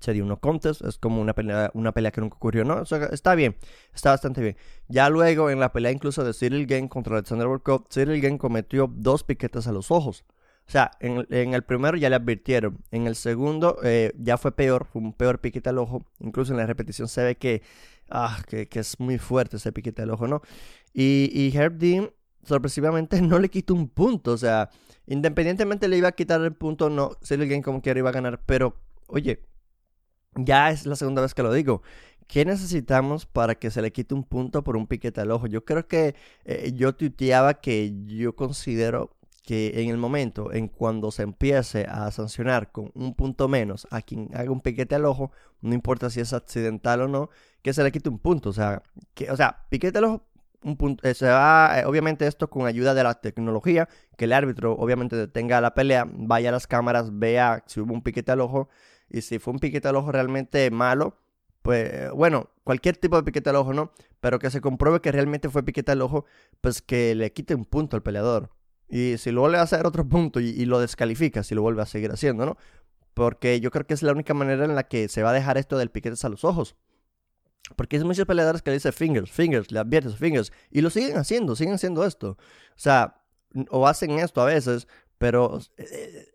se 0.00 0.12
dio 0.12 0.24
uno 0.24 0.38
contest, 0.38 0.82
es 0.82 0.98
como 0.98 1.20
una 1.20 1.34
pelea, 1.34 1.70
una 1.74 1.92
pelea 1.92 2.10
que 2.10 2.20
nunca 2.20 2.36
ocurrió, 2.36 2.64
¿no? 2.64 2.76
O 2.76 2.84
sea, 2.84 3.06
está 3.06 3.34
bien, 3.34 3.56
está 3.94 4.10
bastante 4.10 4.40
bien. 4.40 4.56
Ya 4.88 5.08
luego, 5.08 5.50
en 5.50 5.60
la 5.60 5.72
pelea 5.72 5.92
incluso 5.92 6.24
de 6.24 6.32
Cyril 6.32 6.66
Gane 6.66 6.88
contra 6.88 7.16
Alexander 7.16 7.46
Volkov, 7.46 7.88
Cyril 7.88 8.20
Gane 8.20 8.38
cometió 8.38 8.90
dos 8.92 9.24
piquetes 9.24 9.66
a 9.66 9.72
los 9.72 9.90
ojos. 9.90 10.24
O 10.68 10.70
sea, 10.70 10.90
en, 10.98 11.54
el 11.54 11.62
primero 11.62 11.96
ya 11.96 12.10
le 12.10 12.16
advirtieron, 12.16 12.78
en 12.90 13.06
el 13.06 13.14
segundo 13.14 13.78
eh, 13.84 14.12
ya 14.18 14.36
fue 14.36 14.50
peor, 14.50 14.84
fue 14.84 15.00
un 15.00 15.12
peor 15.12 15.40
piquete 15.40 15.68
al 15.70 15.78
ojo, 15.78 16.04
incluso 16.18 16.52
en 16.52 16.58
la 16.58 16.66
repetición 16.66 17.06
se 17.06 17.22
ve 17.22 17.36
que, 17.36 17.62
ah, 18.10 18.42
que, 18.48 18.68
es 18.72 18.98
muy 18.98 19.18
fuerte 19.18 19.58
ese 19.58 19.70
piquete 19.70 20.02
al 20.02 20.10
ojo, 20.10 20.26
¿no? 20.26 20.42
Y, 20.92 21.30
y 21.32 21.56
Herb 21.56 21.78
Dean 21.78 22.10
sorpresivamente 22.42 23.20
no 23.22 23.38
le 23.38 23.48
quitó 23.48 23.74
un 23.74 23.88
punto, 23.88 24.32
o 24.32 24.36
sea, 24.36 24.70
independientemente 25.06 25.86
le 25.86 25.98
iba 25.98 26.08
a 26.08 26.12
quitar 26.12 26.40
el 26.40 26.54
punto, 26.54 26.90
no, 26.90 27.12
Cyril 27.24 27.48
Gane 27.48 27.62
como 27.62 27.80
quiera 27.80 28.00
iba 28.00 28.10
a 28.10 28.12
ganar, 28.12 28.42
pero, 28.44 28.74
oye, 29.06 29.42
ya 30.36 30.70
es 30.70 30.86
la 30.86 30.96
segunda 30.96 31.22
vez 31.22 31.34
que 31.34 31.42
lo 31.42 31.52
digo. 31.52 31.82
¿Qué 32.26 32.44
necesitamos 32.44 33.24
para 33.24 33.54
que 33.54 33.70
se 33.70 33.80
le 33.82 33.92
quite 33.92 34.14
un 34.14 34.24
punto 34.24 34.64
por 34.64 34.76
un 34.76 34.86
piquete 34.86 35.20
al 35.20 35.30
ojo? 35.30 35.46
Yo 35.46 35.64
creo 35.64 35.86
que 35.86 36.16
eh, 36.44 36.72
yo 36.74 36.94
tuiteaba 36.94 37.54
que 37.54 37.92
yo 38.06 38.34
considero 38.34 39.16
que 39.44 39.80
en 39.80 39.90
el 39.90 39.96
momento 39.96 40.52
en 40.52 40.66
cuando 40.66 41.12
se 41.12 41.22
empiece 41.22 41.86
a 41.88 42.10
sancionar 42.10 42.72
con 42.72 42.90
un 42.94 43.14
punto 43.14 43.46
menos 43.46 43.86
a 43.92 44.02
quien 44.02 44.28
haga 44.34 44.50
un 44.50 44.60
piquete 44.60 44.96
al 44.96 45.04
ojo, 45.04 45.30
no 45.60 45.72
importa 45.72 46.10
si 46.10 46.18
es 46.20 46.32
accidental 46.32 47.02
o 47.02 47.08
no, 47.08 47.30
que 47.62 47.72
se 47.72 47.84
le 47.84 47.92
quite 47.92 48.08
un 48.08 48.18
punto. 48.18 48.50
O 48.50 48.52
sea, 48.52 48.82
que, 49.14 49.30
o 49.30 49.36
sea 49.36 49.64
piquete 49.70 49.98
al 49.98 50.04
ojo, 50.04 50.26
un 50.64 50.76
punto, 50.76 51.06
eh, 51.08 51.14
se 51.14 51.28
va, 51.28 51.78
eh, 51.78 51.84
obviamente 51.86 52.26
esto 52.26 52.50
con 52.50 52.66
ayuda 52.66 52.92
de 52.92 53.04
la 53.04 53.14
tecnología, 53.14 53.88
que 54.16 54.24
el 54.24 54.32
árbitro 54.32 54.72
obviamente 54.72 55.14
detenga 55.14 55.60
la 55.60 55.74
pelea, 55.74 56.08
vaya 56.12 56.48
a 56.48 56.52
las 56.52 56.66
cámaras, 56.66 57.16
vea 57.16 57.62
si 57.66 57.78
hubo 57.80 57.94
un 57.94 58.02
piquete 58.02 58.32
al 58.32 58.40
ojo 58.40 58.68
y 59.08 59.22
si 59.22 59.38
fue 59.38 59.52
un 59.52 59.58
piquete 59.58 59.88
al 59.88 59.96
ojo 59.96 60.12
realmente 60.12 60.70
malo, 60.70 61.18
pues 61.62 62.10
bueno, 62.12 62.50
cualquier 62.64 62.96
tipo 62.96 63.16
de 63.16 63.22
piquete 63.22 63.50
al 63.50 63.56
ojo, 63.56 63.72
¿no? 63.72 63.92
Pero 64.20 64.38
que 64.38 64.50
se 64.50 64.60
compruebe 64.60 65.00
que 65.00 65.12
realmente 65.12 65.48
fue 65.48 65.64
piquete 65.64 65.92
al 65.92 66.02
ojo, 66.02 66.24
pues 66.60 66.82
que 66.82 67.14
le 67.14 67.32
quite 67.32 67.54
un 67.54 67.64
punto 67.64 67.96
al 67.96 68.02
peleador. 68.02 68.50
Y 68.88 69.18
si 69.18 69.32
luego 69.32 69.48
le 69.48 69.56
va 69.56 69.62
a 69.62 69.64
hacer 69.64 69.86
otro 69.86 70.04
punto 70.08 70.40
y, 70.40 70.64
lo 70.64 70.80
descalifica, 70.80 71.42
si 71.42 71.54
lo 71.54 71.62
vuelve 71.62 71.82
a 71.82 71.86
seguir 71.86 72.12
haciendo, 72.12 72.46
¿no? 72.46 72.56
Porque 73.14 73.60
yo 73.60 73.70
creo 73.70 73.86
que 73.86 73.94
es 73.94 74.02
la 74.02 74.12
única 74.12 74.34
manera 74.34 74.64
en 74.64 74.74
la 74.74 74.84
que 74.84 75.08
se 75.08 75.22
va 75.22 75.30
a 75.30 75.32
dejar 75.32 75.58
esto 75.58 75.78
del 75.78 75.90
piquete 75.90 76.16
a 76.24 76.28
los 76.28 76.44
ojos. 76.44 76.76
Porque 77.74 77.96
hay 77.96 78.04
muchos 78.04 78.26
peleadores 78.26 78.62
que 78.62 78.70
le 78.70 78.76
dicen 78.76 78.92
fingers, 78.92 79.30
fingers, 79.30 79.72
le 79.72 79.80
adviertes 79.80 80.16
fingers. 80.16 80.52
Y 80.70 80.82
lo 80.82 80.90
siguen 80.90 81.16
haciendo, 81.16 81.56
siguen 81.56 81.74
haciendo 81.74 82.04
esto. 82.04 82.30
O 82.30 82.78
sea, 82.78 83.22
o 83.70 83.88
hacen 83.88 84.12
esto 84.20 84.40
a 84.40 84.44
veces, 84.44 84.86
pero 85.18 85.58
eh, 85.78 86.32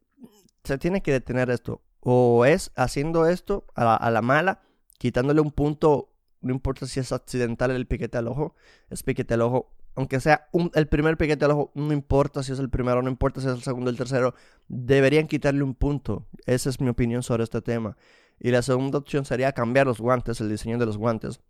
se 0.64 0.78
tiene 0.78 1.02
que 1.02 1.14
detener 1.14 1.50
esto 1.52 1.82
o 2.02 2.46
es 2.46 2.72
haciendo 2.76 3.28
esto 3.28 3.66
a 3.76 4.10
la, 4.10 4.22
mala, 4.22 4.62
quitándole 4.98 5.42
un 5.42 5.52
punto, 5.52 6.10
no 6.42 6.52
importa 6.52 6.88
si 6.88 7.00
es 7.00 7.12
accidental 7.12 7.72
el 7.72 7.88
piquete 7.88 8.18
al 8.18 8.28
ojo, 8.28 8.56
es 8.90 9.04
piquete 9.04 9.36
al 9.36 9.42
ojo, 9.42 9.74
aunque 9.96 10.20
sea 10.20 10.50
el 10.74 10.88
primer 10.88 11.18
piquete 11.18 11.46
al 11.46 11.52
ojo, 11.52 11.72
no 11.76 11.94
importa 11.94 12.44
si 12.44 12.52
es 12.52 12.60
el 12.60 12.70
primero, 12.70 13.02
no 13.02 13.10
importa 13.10 13.40
si 13.40 13.48
es 13.48 13.54
el 13.54 13.62
segundo, 13.62 13.90
el 13.90 13.98
tercero, 13.98 14.34
deberían 14.68 15.28
quitarle 15.28 15.64
un 15.64 15.76
punto. 15.76 16.28
Esa 16.46 16.70
es 16.70 16.80
mi 16.80 16.90
opinión 16.90 17.24
sobre 17.24 17.44
este 17.44 17.62
tema. 17.62 17.98
Y 18.40 18.52
la 18.52 18.62
segunda 18.62 18.98
opción 18.98 19.26
sería 19.26 19.52
cambiar 19.52 19.86
los 19.86 20.00
guantes, 20.00 20.42
el 20.42 20.50
diseño 20.50 20.78
de 20.78 20.86
los 20.86 20.98
guantes. 20.98 21.42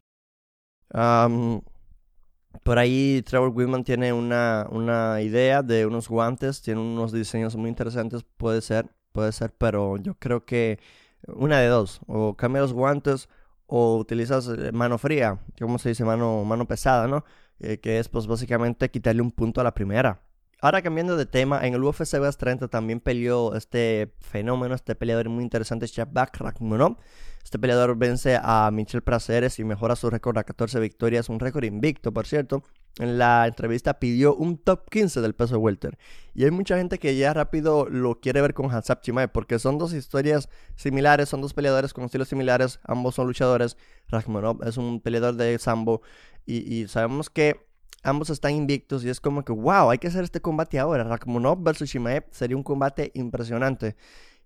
por 2.63 2.79
ahí 2.79 3.21
Trevor 3.21 3.49
Whitman 3.55 3.83
tiene 3.83 4.11
una, 4.11 4.67
una 4.71 5.21
idea 5.21 5.61
de 5.61 5.85
unos 5.85 6.09
guantes, 6.09 6.61
tiene 6.61 6.81
unos 6.81 7.11
diseños 7.13 7.55
muy 7.55 7.69
interesantes, 7.69 8.25
puede 8.37 8.61
ser 8.61 8.89
puede 9.11 9.31
ser, 9.31 9.53
pero 9.57 9.97
yo 9.97 10.15
creo 10.15 10.45
que 10.45 10.79
una 11.27 11.59
de 11.59 11.67
dos, 11.67 12.01
o 12.07 12.35
cambias 12.35 12.63
los 12.63 12.73
guantes 12.73 13.29
o 13.67 13.97
utilizas 13.97 14.47
eh, 14.47 14.71
mano 14.71 14.97
fría, 14.97 15.39
como 15.59 15.79
se 15.79 15.89
dice? 15.89 16.03
Mano, 16.03 16.43
mano 16.43 16.67
pesada, 16.67 17.07
¿no? 17.07 17.23
Eh, 17.59 17.79
que 17.79 17.99
es 17.99 18.09
pues 18.09 18.27
básicamente 18.27 18.89
quitarle 18.89 19.21
un 19.21 19.31
punto 19.31 19.61
a 19.61 19.63
la 19.63 19.73
primera. 19.73 20.21
Ahora 20.63 20.81
cambiando 20.81 21.17
de 21.17 21.25
tema, 21.25 21.65
en 21.65 21.73
el 21.73 21.83
UFC 21.83 22.13
Vegas 22.13 22.37
30 22.37 22.67
también 22.67 22.99
peleó 22.99 23.55
este 23.55 24.13
fenómeno, 24.19 24.75
este 24.75 24.93
peleador 24.95 25.29
muy 25.29 25.43
interesante, 25.43 25.87
Shabak 25.87 26.37
Rakhmonov. 26.37 26.97
Este 27.43 27.57
peleador 27.57 27.97
vence 27.97 28.37
a 28.39 28.69
Michel 28.71 29.01
Praceres 29.01 29.57
y 29.57 29.63
mejora 29.63 29.95
su 29.95 30.09
récord 30.11 30.37
a 30.37 30.43
14 30.43 30.79
victorias, 30.79 31.29
un 31.29 31.39
récord 31.39 31.63
invicto, 31.63 32.11
por 32.13 32.27
cierto. 32.27 32.63
En 32.99 33.17
la 33.17 33.47
entrevista 33.47 33.99
pidió 33.99 34.35
un 34.35 34.57
top 34.57 34.89
15 34.89 35.21
del 35.21 35.33
peso 35.33 35.57
welter. 35.57 35.97
Y 36.33 36.43
hay 36.43 36.51
mucha 36.51 36.77
gente 36.77 36.99
que 36.99 37.15
ya 37.15 37.33
rápido 37.33 37.87
lo 37.89 38.19
quiere 38.19 38.41
ver 38.41 38.53
con 38.53 38.69
Hansap 38.71 39.01
Chimaev 39.01 39.31
porque 39.31 39.59
son 39.59 39.77
dos 39.77 39.93
historias 39.93 40.49
similares, 40.75 41.29
son 41.29 41.41
dos 41.41 41.53
peleadores 41.53 41.93
con 41.93 42.03
estilos 42.03 42.27
similares, 42.27 42.79
ambos 42.83 43.15
son 43.15 43.27
luchadores. 43.27 43.77
Rakhmonov 44.09 44.67
es 44.67 44.77
un 44.77 44.99
peleador 44.99 45.35
de 45.35 45.57
sambo 45.57 46.01
y, 46.45 46.87
sabemos 46.87 47.29
que 47.29 47.65
ambos 48.03 48.29
están 48.29 48.55
invictos 48.55 49.05
y 49.05 49.09
es 49.09 49.21
como 49.21 49.45
que 49.45 49.53
wow, 49.53 49.89
hay 49.91 49.97
que 49.97 50.07
hacer 50.07 50.23
este 50.23 50.41
combate 50.41 50.77
ahora. 50.77 51.05
Rakhmonov 51.05 51.63
versus 51.63 51.89
Chimaev 51.89 52.25
sería 52.31 52.57
un 52.57 52.63
combate 52.63 53.11
impresionante. 53.13 53.95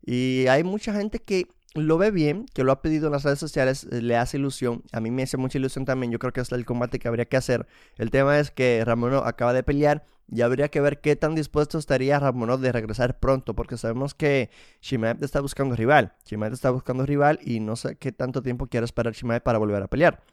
Y 0.06 0.46
hay 0.48 0.64
mucha 0.64 0.94
gente 0.94 1.20
que 1.20 1.48
lo 1.76 1.98
ve 1.98 2.10
bien, 2.12 2.46
que 2.54 2.64
lo 2.64 2.72
ha 2.72 2.82
pedido 2.82 3.08
en 3.08 3.12
las 3.12 3.24
redes 3.24 3.40
sociales, 3.40 3.88
eh, 3.92 4.02
le 4.02 4.16
hace 4.16 4.38
ilusión. 4.38 4.84
A 4.94 5.02
mí 5.02 5.12
me 5.12 5.24
hace 5.24 5.38
mucha 5.38 5.58
ilusión 5.58 5.86
también. 5.86 6.12
Yo 6.12 6.20
creo 6.20 6.32
que 6.34 6.42
es 6.42 6.52
el 6.52 6.66
combate 6.66 7.00
que 7.00 7.08
habría 7.08 7.26
que 7.26 7.38
hacer. 7.38 7.68
El 7.98 8.12
tema 8.12 8.40
es 8.40 8.50
que 8.52 8.84
Ramonov 8.86 9.26
acaba 9.26 9.54
de 9.54 9.62
pelear 9.62 10.06
y 10.28 10.42
habría 10.42 10.70
que 10.70 10.82
ver 10.82 11.02
qué 11.02 11.16
tan 11.16 11.36
dispuesto 11.36 11.78
estaría 11.78 12.18
Ramonov 12.20 12.60
de 12.60 12.72
regresar 12.72 13.20
pronto, 13.20 13.56
porque 13.56 13.78
sabemos 13.78 14.16
que 14.16 14.50
Shimaev 14.82 15.24
está 15.24 15.42
buscando 15.42 15.76
rival. 15.76 16.14
Shimaev 16.26 16.54
está 16.54 16.72
buscando 16.72 17.06
rival 17.06 17.40
y 17.44 17.60
no 17.60 17.76
sé 17.76 17.98
qué 17.98 18.12
tanto 18.12 18.42
tiempo 18.42 18.68
quiere 18.68 18.86
esperar 18.86 19.14
Shimaev 19.14 19.44
para 19.44 19.58
volver 19.58 19.84
a 19.84 19.88
pelear. 19.88 20.24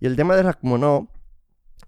Y 0.00 0.06
el 0.06 0.16
tema 0.16 0.36
de 0.36 0.42
Ramonov 0.42 1.08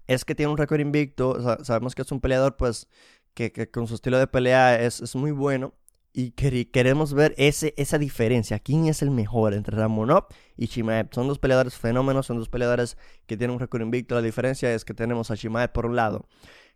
es 0.07 0.23
que 0.25 0.33
tiene 0.33 0.51
un 0.51 0.57
récord 0.57 0.79
invicto. 0.79 1.57
sabemos 1.63 1.93
que 1.93 2.03
es 2.03 2.11
un 2.11 2.21
peleador, 2.21 2.55
pues, 2.55 2.87
que, 3.33 3.51
con 3.69 3.87
su 3.87 3.95
estilo 3.95 4.17
de 4.17 4.27
pelea 4.27 4.81
es, 4.81 5.01
es 5.01 5.15
muy 5.15 5.31
bueno 5.31 5.73
y 6.13 6.31
queremos 6.31 7.13
ver 7.13 7.33
ese, 7.37 7.73
esa 7.75 7.97
diferencia. 7.97 8.59
¿Quién 8.59 8.85
es 8.85 9.01
el 9.01 9.09
mejor 9.09 9.55
entre 9.55 9.75
Ramonov 9.75 10.27
y 10.55 10.67
Chimaev? 10.67 11.09
Son 11.11 11.27
dos 11.27 11.39
peleadores 11.39 11.75
fenómenos, 11.75 12.27
son 12.27 12.37
dos 12.37 12.49
peleadores 12.49 12.97
que 13.25 13.35
tienen 13.35 13.55
un 13.55 13.59
récord 13.59 13.81
invicto. 13.81 14.13
La 14.13 14.21
diferencia 14.21 14.71
es 14.73 14.85
que 14.85 14.93
tenemos 14.93 15.31
a 15.31 15.35
Chimaev 15.35 15.71
por 15.71 15.87
un 15.87 15.95
lado, 15.95 16.27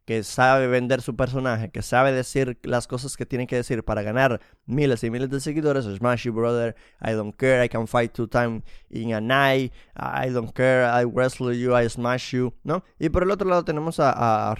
que 0.05 0.23
sabe 0.23 0.65
vender 0.65 1.03
su 1.03 1.15
personaje, 1.15 1.69
que 1.69 1.83
sabe 1.83 2.11
decir 2.11 2.57
las 2.63 2.87
cosas 2.87 3.15
que 3.15 3.27
tiene 3.27 3.45
que 3.45 3.57
decir 3.57 3.83
para 3.83 4.01
ganar 4.01 4.41
miles 4.65 5.03
y 5.03 5.11
miles 5.11 5.29
de 5.29 5.39
seguidores. 5.39 5.85
Smash 5.85 6.23
you, 6.23 6.33
brother. 6.33 6.75
I 6.99 7.11
don't 7.11 7.35
care. 7.35 7.63
I 7.63 7.69
can 7.69 7.85
fight 7.85 8.13
two 8.13 8.27
times 8.27 8.63
in 8.89 9.13
a 9.13 9.21
night. 9.21 9.71
I 9.95 10.31
don't 10.31 10.51
care. 10.51 10.85
I 10.85 11.05
wrestle 11.05 11.53
you. 11.53 11.77
I 11.77 11.87
smash 11.87 12.33
you. 12.33 12.55
¿No? 12.63 12.83
Y 12.97 13.09
por 13.09 13.21
el 13.21 13.29
otro 13.29 13.47
lado 13.47 13.63
tenemos 13.63 13.99
a, 13.99 14.51
a 14.51 14.55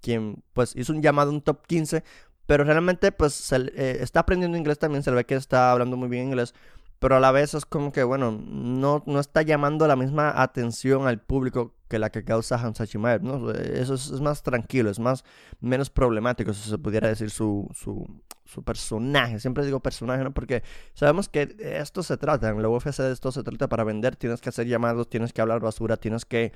quien 0.00 0.42
pues 0.52 0.74
hizo 0.76 0.92
un 0.92 1.02
llamado 1.02 1.30
un 1.30 1.42
top 1.42 1.66
15 1.66 2.02
pero 2.50 2.64
realmente 2.64 3.12
pues 3.12 3.52
eh, 3.52 3.98
está 4.00 4.18
aprendiendo 4.18 4.58
inglés 4.58 4.76
también, 4.76 5.04
se 5.04 5.12
ve 5.12 5.24
que 5.24 5.36
está 5.36 5.70
hablando 5.70 5.96
muy 5.96 6.08
bien 6.08 6.26
inglés, 6.26 6.52
pero 6.98 7.14
a 7.14 7.20
la 7.20 7.30
vez 7.30 7.54
es 7.54 7.64
como 7.64 7.92
que, 7.92 8.02
bueno, 8.02 8.32
no, 8.32 9.04
no 9.06 9.20
está 9.20 9.42
llamando 9.42 9.86
la 9.86 9.94
misma 9.94 10.32
atención 10.34 11.06
al 11.06 11.20
público 11.20 11.76
que 11.88 12.00
la 12.00 12.10
que 12.10 12.24
causa 12.24 12.56
Hansa 12.56 12.88
Chimaev, 12.88 13.22
¿no? 13.22 13.52
Eso 13.52 13.94
es, 13.94 14.20
más 14.20 14.42
tranquilo, 14.42 14.90
es 14.90 14.98
más, 14.98 15.24
menos 15.60 15.90
problemático, 15.90 16.52
si 16.52 16.68
se 16.68 16.76
pudiera 16.76 17.06
decir, 17.06 17.30
su, 17.30 17.68
su, 17.72 18.04
su, 18.44 18.64
personaje. 18.64 19.38
Siempre 19.38 19.64
digo 19.64 19.78
personaje, 19.78 20.24
¿no? 20.24 20.34
Porque 20.34 20.64
sabemos 20.94 21.28
que 21.28 21.54
esto 21.60 22.02
se 22.02 22.16
trata, 22.16 22.48
en 22.48 22.60
la 22.60 22.68
UFC 22.68 22.96
de 22.96 23.12
esto 23.12 23.30
se 23.30 23.44
trata 23.44 23.68
para 23.68 23.84
vender, 23.84 24.16
tienes 24.16 24.40
que 24.40 24.48
hacer 24.48 24.66
llamados, 24.66 25.08
tienes 25.08 25.32
que 25.32 25.40
hablar 25.40 25.60
basura, 25.60 25.98
tienes 25.98 26.24
que 26.24 26.52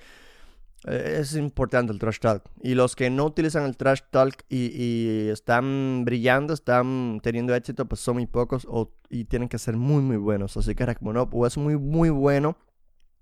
es 0.86 1.34
importante 1.34 1.92
el 1.92 1.98
trash 1.98 2.18
talk. 2.18 2.42
Y 2.62 2.74
los 2.74 2.94
que 2.94 3.10
no 3.10 3.24
utilizan 3.24 3.64
el 3.64 3.76
trash 3.76 4.00
talk 4.10 4.44
y, 4.48 5.28
están 5.28 6.04
brillando, 6.04 6.52
están 6.54 7.20
teniendo 7.22 7.54
éxito, 7.54 7.86
pues 7.86 8.00
son 8.00 8.16
muy 8.16 8.26
pocos 8.26 8.66
y 9.08 9.24
tienen 9.24 9.48
que 9.48 9.58
ser 9.58 9.76
muy, 9.76 10.02
muy 10.02 10.16
buenos. 10.16 10.56
Así 10.56 10.74
que 10.74 10.84
no 11.12 11.28
o 11.30 11.46
es 11.46 11.56
muy, 11.56 11.76
muy 11.76 12.10
bueno 12.10 12.56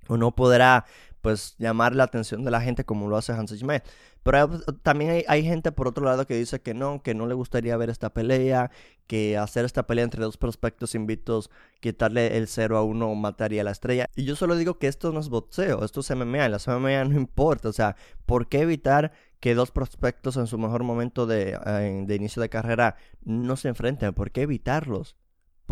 o 0.08 0.16
no 0.16 0.34
podrá 0.34 0.84
pues 1.22 1.54
llamar 1.58 1.94
la 1.94 2.04
atención 2.04 2.44
de 2.44 2.50
la 2.50 2.60
gente 2.60 2.84
como 2.84 3.08
lo 3.08 3.16
hace 3.16 3.32
Hans 3.32 3.52
Schmidt. 3.52 3.84
Pero 4.22 4.60
también 4.82 5.24
hay, 5.26 5.44
gente 5.44 5.72
por 5.72 5.88
otro 5.88 6.04
lado 6.04 6.26
que 6.26 6.36
dice 6.36 6.60
que 6.60 6.74
no, 6.74 7.02
que 7.02 7.14
no 7.14 7.26
le 7.26 7.34
gustaría 7.34 7.76
ver 7.76 7.90
esta 7.90 8.12
pelea, 8.12 8.70
que 9.06 9.36
hacer 9.36 9.64
esta 9.64 9.86
pelea 9.86 10.04
entre 10.04 10.22
dos 10.22 10.36
prospectos 10.36 10.94
invictos, 10.94 11.50
quitarle 11.80 12.36
el 12.36 12.46
0 12.46 12.76
a 12.76 12.82
1 12.82 13.14
mataría 13.14 13.62
a 13.62 13.64
la 13.64 13.72
estrella. 13.72 14.06
Y 14.14 14.24
yo 14.24 14.36
solo 14.36 14.56
digo 14.56 14.78
que 14.78 14.86
esto 14.88 15.12
no 15.12 15.20
es 15.20 15.28
boxeo, 15.28 15.84
esto 15.84 16.00
es 16.00 16.10
MMA, 16.14 16.46
en 16.46 16.52
las 16.52 16.68
MMA 16.68 17.04
no 17.04 17.16
importa, 17.16 17.68
o 17.68 17.72
sea, 17.72 17.96
¿por 18.26 18.48
qué 18.48 18.60
evitar 18.60 19.12
que 19.40 19.54
dos 19.54 19.72
prospectos 19.72 20.36
en 20.36 20.46
su 20.46 20.58
mejor 20.58 20.84
momento 20.84 21.26
de, 21.26 21.58
eh, 21.66 22.04
de 22.06 22.14
inicio 22.14 22.42
de 22.42 22.48
carrera 22.48 22.96
no 23.24 23.56
se 23.56 23.68
enfrenten? 23.68 24.14
¿Por 24.14 24.30
qué 24.30 24.42
evitarlos? 24.42 25.16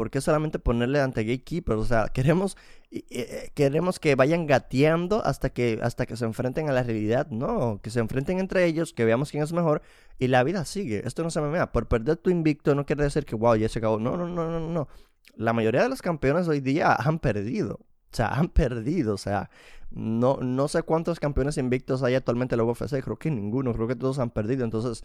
¿Por 0.00 0.10
qué 0.10 0.22
solamente 0.22 0.58
ponerle 0.58 0.98
ante 0.98 1.24
gatekeepers? 1.24 1.78
O 1.78 1.84
sea, 1.84 2.08
queremos, 2.08 2.56
eh, 2.90 3.50
queremos 3.52 4.00
que 4.00 4.14
vayan 4.14 4.46
gateando 4.46 5.22
hasta 5.22 5.50
que, 5.50 5.78
hasta 5.82 6.06
que 6.06 6.16
se 6.16 6.24
enfrenten 6.24 6.70
a 6.70 6.72
la 6.72 6.82
realidad. 6.82 7.26
No, 7.28 7.80
que 7.82 7.90
se 7.90 8.00
enfrenten 8.00 8.38
entre 8.38 8.64
ellos, 8.64 8.94
que 8.94 9.04
veamos 9.04 9.30
quién 9.30 9.42
es 9.42 9.52
mejor 9.52 9.82
y 10.18 10.28
la 10.28 10.42
vida 10.42 10.64
sigue. 10.64 11.02
Esto 11.06 11.22
no 11.22 11.28
se 11.28 11.42
me 11.42 11.48
vea. 11.48 11.70
Por 11.70 11.86
perder 11.86 12.16
tu 12.16 12.30
invicto 12.30 12.74
no 12.74 12.86
quiere 12.86 13.04
decir 13.04 13.26
que, 13.26 13.34
wow, 13.34 13.56
ya 13.56 13.68
se 13.68 13.78
acabó. 13.78 13.98
No, 13.98 14.16
no, 14.16 14.26
no, 14.26 14.50
no, 14.50 14.58
no. 14.58 14.88
La 15.36 15.52
mayoría 15.52 15.82
de 15.82 15.90
los 15.90 16.00
campeones 16.00 16.48
hoy 16.48 16.60
día 16.60 16.94
han 16.94 17.18
perdido. 17.18 17.74
O 17.74 18.16
sea, 18.16 18.28
han 18.28 18.48
perdido. 18.48 19.12
O 19.12 19.18
sea, 19.18 19.50
no, 19.90 20.38
no 20.40 20.68
sé 20.68 20.82
cuántos 20.82 21.20
campeones 21.20 21.58
invictos 21.58 22.02
hay 22.02 22.14
actualmente 22.14 22.54
en 22.54 22.60
la 22.60 22.64
UFC. 22.64 23.02
Creo 23.04 23.18
que 23.18 23.30
ninguno. 23.30 23.74
Creo 23.74 23.86
que 23.86 23.96
todos 23.96 24.18
han 24.18 24.30
perdido. 24.30 24.64
Entonces, 24.64 25.04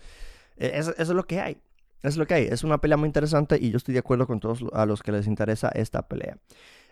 e, 0.56 0.72
eso 0.74 0.94
es 0.98 1.10
lo 1.10 1.28
que 1.28 1.42
hay. 1.42 1.58
Es 2.06 2.18
lo 2.18 2.28
que 2.28 2.36
hay. 2.36 2.44
Es 2.46 2.64
una 2.64 2.80
pelea 2.80 2.98
muy 2.98 3.08
interesante 3.08 3.58
y 3.60 3.72
yo 3.72 3.78
estoy 3.78 3.94
de 3.94 4.00
acuerdo 4.00 4.28
con 4.28 4.40
todos 4.40 4.64
a 4.74 4.86
los 4.86 5.02
que 5.02 5.12
les 5.12 5.28
interesa 5.28 5.70
esta 5.70 6.08
pelea. 6.08 6.38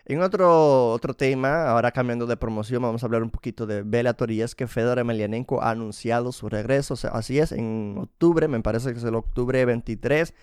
En 0.06 0.20
otro, 0.20 0.90
otro 0.90 1.14
tema, 1.14 1.70
ahora 1.70 1.90
cambiando 1.92 2.26
de 2.26 2.36
promoción, 2.36 2.82
vamos 2.82 3.02
a 3.02 3.06
hablar 3.06 3.22
un 3.22 3.30
poquito 3.30 3.64
de 3.64 3.82
Bellator 3.82 4.30
y 4.30 4.42
es 4.42 4.54
que 4.54 4.66
Fedor 4.66 4.98
Emelianenko 4.98 5.62
ha 5.62 5.70
anunciado 5.70 6.30
su 6.32 6.48
regreso. 6.50 6.94
así 7.12 7.38
es, 7.38 7.52
en 7.52 7.96
octubre, 7.98 8.46
me 8.48 8.60
parece 8.60 8.92
que 8.92 8.98
es 8.98 9.04
el 9.04 9.14
octubre 9.14 9.64
23, 9.64 10.34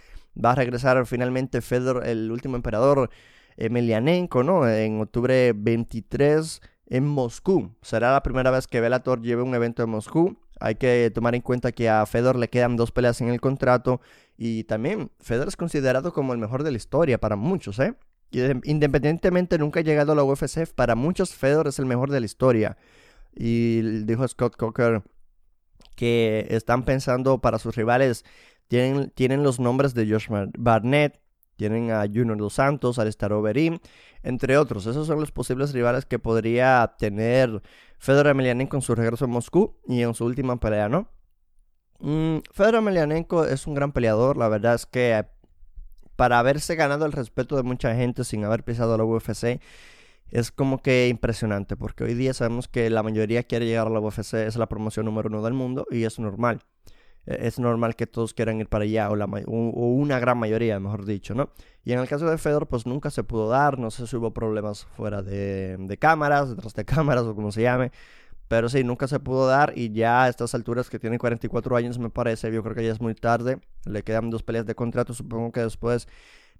va 0.43 0.53
a 0.53 0.55
regresar 0.55 1.05
finalmente 1.05 1.61
Fedor, 1.61 2.07
el 2.07 2.31
último 2.31 2.55
emperador 2.55 3.11
Emelianenko, 3.57 4.43
¿no? 4.43 4.67
En 4.67 4.99
octubre 5.01 5.53
23 5.53 6.61
en 6.87 7.05
Moscú. 7.05 7.71
Será 7.83 8.13
la 8.13 8.23
primera 8.23 8.49
vez 8.49 8.67
que 8.67 8.81
Bellator 8.81 9.21
lleve 9.21 9.43
un 9.43 9.53
evento 9.53 9.83
en 9.83 9.89
Moscú. 9.89 10.37
Hay 10.61 10.75
que 10.75 11.11
tomar 11.13 11.35
en 11.35 11.41
cuenta 11.41 11.71
que 11.71 11.89
a 11.89 12.05
Fedor 12.05 12.37
le 12.37 12.49
quedan 12.49 12.77
dos 12.77 12.91
peleas 12.91 13.19
en 13.21 13.29
el 13.29 13.41
contrato 13.41 13.99
y 14.37 14.63
también 14.65 15.11
Fedor 15.19 15.47
es 15.47 15.57
considerado 15.57 16.13
como 16.13 16.33
el 16.33 16.39
mejor 16.39 16.63
de 16.63 16.71
la 16.71 16.77
historia 16.77 17.19
para 17.19 17.35
muchos, 17.35 17.79
¿eh? 17.79 17.95
Independientemente 18.31 19.57
nunca 19.57 19.81
ha 19.81 19.83
llegado 19.83 20.13
a 20.13 20.15
la 20.15 20.23
UFC, 20.23 20.65
para 20.73 20.95
muchos 20.95 21.33
Fedor 21.33 21.67
es 21.67 21.79
el 21.79 21.85
mejor 21.85 22.11
de 22.11 22.19
la 22.19 22.25
historia. 22.25 22.77
Y 23.35 23.81
dijo 24.05 24.27
Scott 24.27 24.55
Coker 24.55 25.03
que 25.95 26.47
están 26.49 26.83
pensando 26.83 27.39
para 27.39 27.59
sus 27.59 27.75
rivales, 27.75 28.23
tienen, 28.67 29.09
tienen 29.11 29.43
los 29.43 29.59
nombres 29.59 29.93
de 29.93 30.09
Josh 30.09 30.27
Barnett, 30.57 31.20
tienen 31.61 31.91
a 31.91 32.07
Junior 32.07 32.37
Dos 32.37 32.53
Santos, 32.53 32.97
Alistair 32.97 33.33
Overeem, 33.33 33.77
entre 34.23 34.57
otros. 34.57 34.87
Esos 34.87 35.05
son 35.05 35.19
los 35.19 35.31
posibles 35.31 35.73
rivales 35.73 36.05
que 36.05 36.17
podría 36.17 36.95
tener 36.97 37.61
Fedor 37.99 38.25
Emelianenko 38.25 38.71
con 38.71 38.81
su 38.81 38.95
regreso 38.95 39.25
a 39.25 39.27
Moscú 39.27 39.77
y 39.85 40.01
en 40.01 40.15
su 40.15 40.25
última 40.25 40.59
pelea, 40.59 40.89
¿no? 40.89 41.07
Mm, 41.99 42.37
Fedor 42.51 42.75
Emelianenko 42.75 43.45
es 43.45 43.67
un 43.67 43.75
gran 43.75 43.91
peleador. 43.91 44.37
La 44.37 44.47
verdad 44.47 44.73
es 44.73 44.87
que 44.87 45.23
para 46.15 46.39
haberse 46.39 46.73
ganado 46.75 47.05
el 47.05 47.11
respeto 47.11 47.55
de 47.55 47.61
mucha 47.61 47.93
gente 47.93 48.23
sin 48.23 48.43
haber 48.43 48.63
pisado 48.63 48.97
la 48.97 49.03
UFC, 49.03 49.61
es 50.31 50.51
como 50.51 50.81
que 50.81 51.09
impresionante. 51.09 51.77
Porque 51.77 52.05
hoy 52.05 52.15
día 52.15 52.33
sabemos 52.33 52.67
que 52.67 52.89
la 52.89 53.03
mayoría 53.03 53.43
quiere 53.43 53.67
llegar 53.67 53.85
a 53.85 53.91
la 53.91 53.99
UFC, 53.99 54.33
es 54.33 54.55
la 54.55 54.67
promoción 54.67 55.05
número 55.05 55.29
uno 55.29 55.43
del 55.43 55.53
mundo 55.53 55.85
y 55.91 56.05
es 56.05 56.17
normal. 56.17 56.63
E, 57.25 57.47
es 57.47 57.59
normal 57.59 57.95
que 57.95 58.07
todos 58.07 58.33
quieran 58.33 58.59
ir 58.59 58.67
para 58.67 58.83
allá, 58.83 59.09
o, 59.09 59.15
una 59.15 60.19
gran 60.19 60.37
mayoría, 60.37 60.79
mejor 60.79 61.05
dicho, 61.05 61.33
¿no? 61.35 61.49
Y 61.83 61.93
en 61.93 61.99
el 61.99 62.07
caso 62.07 62.29
de 62.29 62.37
Fedor, 62.37 62.67
pues 62.67 62.85
nunca 62.85 63.09
se 63.09 63.23
pudo 63.23 63.49
dar, 63.49 63.79
no 63.79 63.91
sé 63.91 64.07
si 64.07 64.15
hubo 64.15 64.33
problemas 64.33 64.85
fuera 64.95 65.21
de, 65.21 65.77
de 65.79 65.97
cámaras, 65.97 66.49
detrás 66.49 66.73
de 66.73 66.85
cámaras 66.85 67.23
o 67.23 67.35
como 67.35 67.51
se 67.51 67.63
llame, 67.63 67.91
pero 68.51 68.67
sí, 68.67 68.83
nunca 68.83 69.07
se 69.07 69.17
pudo 69.21 69.47
dar 69.47 69.71
y 69.77 69.93
ya 69.93 70.25
a 70.25 70.27
estas 70.27 70.53
alturas 70.53 70.89
que 70.89 70.99
tiene 70.99 71.17
44 71.17 71.73
años 71.77 71.97
me 71.99 72.09
parece, 72.09 72.51
yo 72.51 72.61
creo 72.61 72.75
que 72.75 72.83
ya 72.83 72.91
es 72.91 72.99
muy 72.99 73.15
tarde. 73.15 73.61
Le 73.85 74.03
quedan 74.03 74.29
dos 74.29 74.43
peleas 74.43 74.65
de 74.65 74.75
contrato, 74.75 75.13
supongo 75.13 75.53
que 75.53 75.61
después 75.61 76.09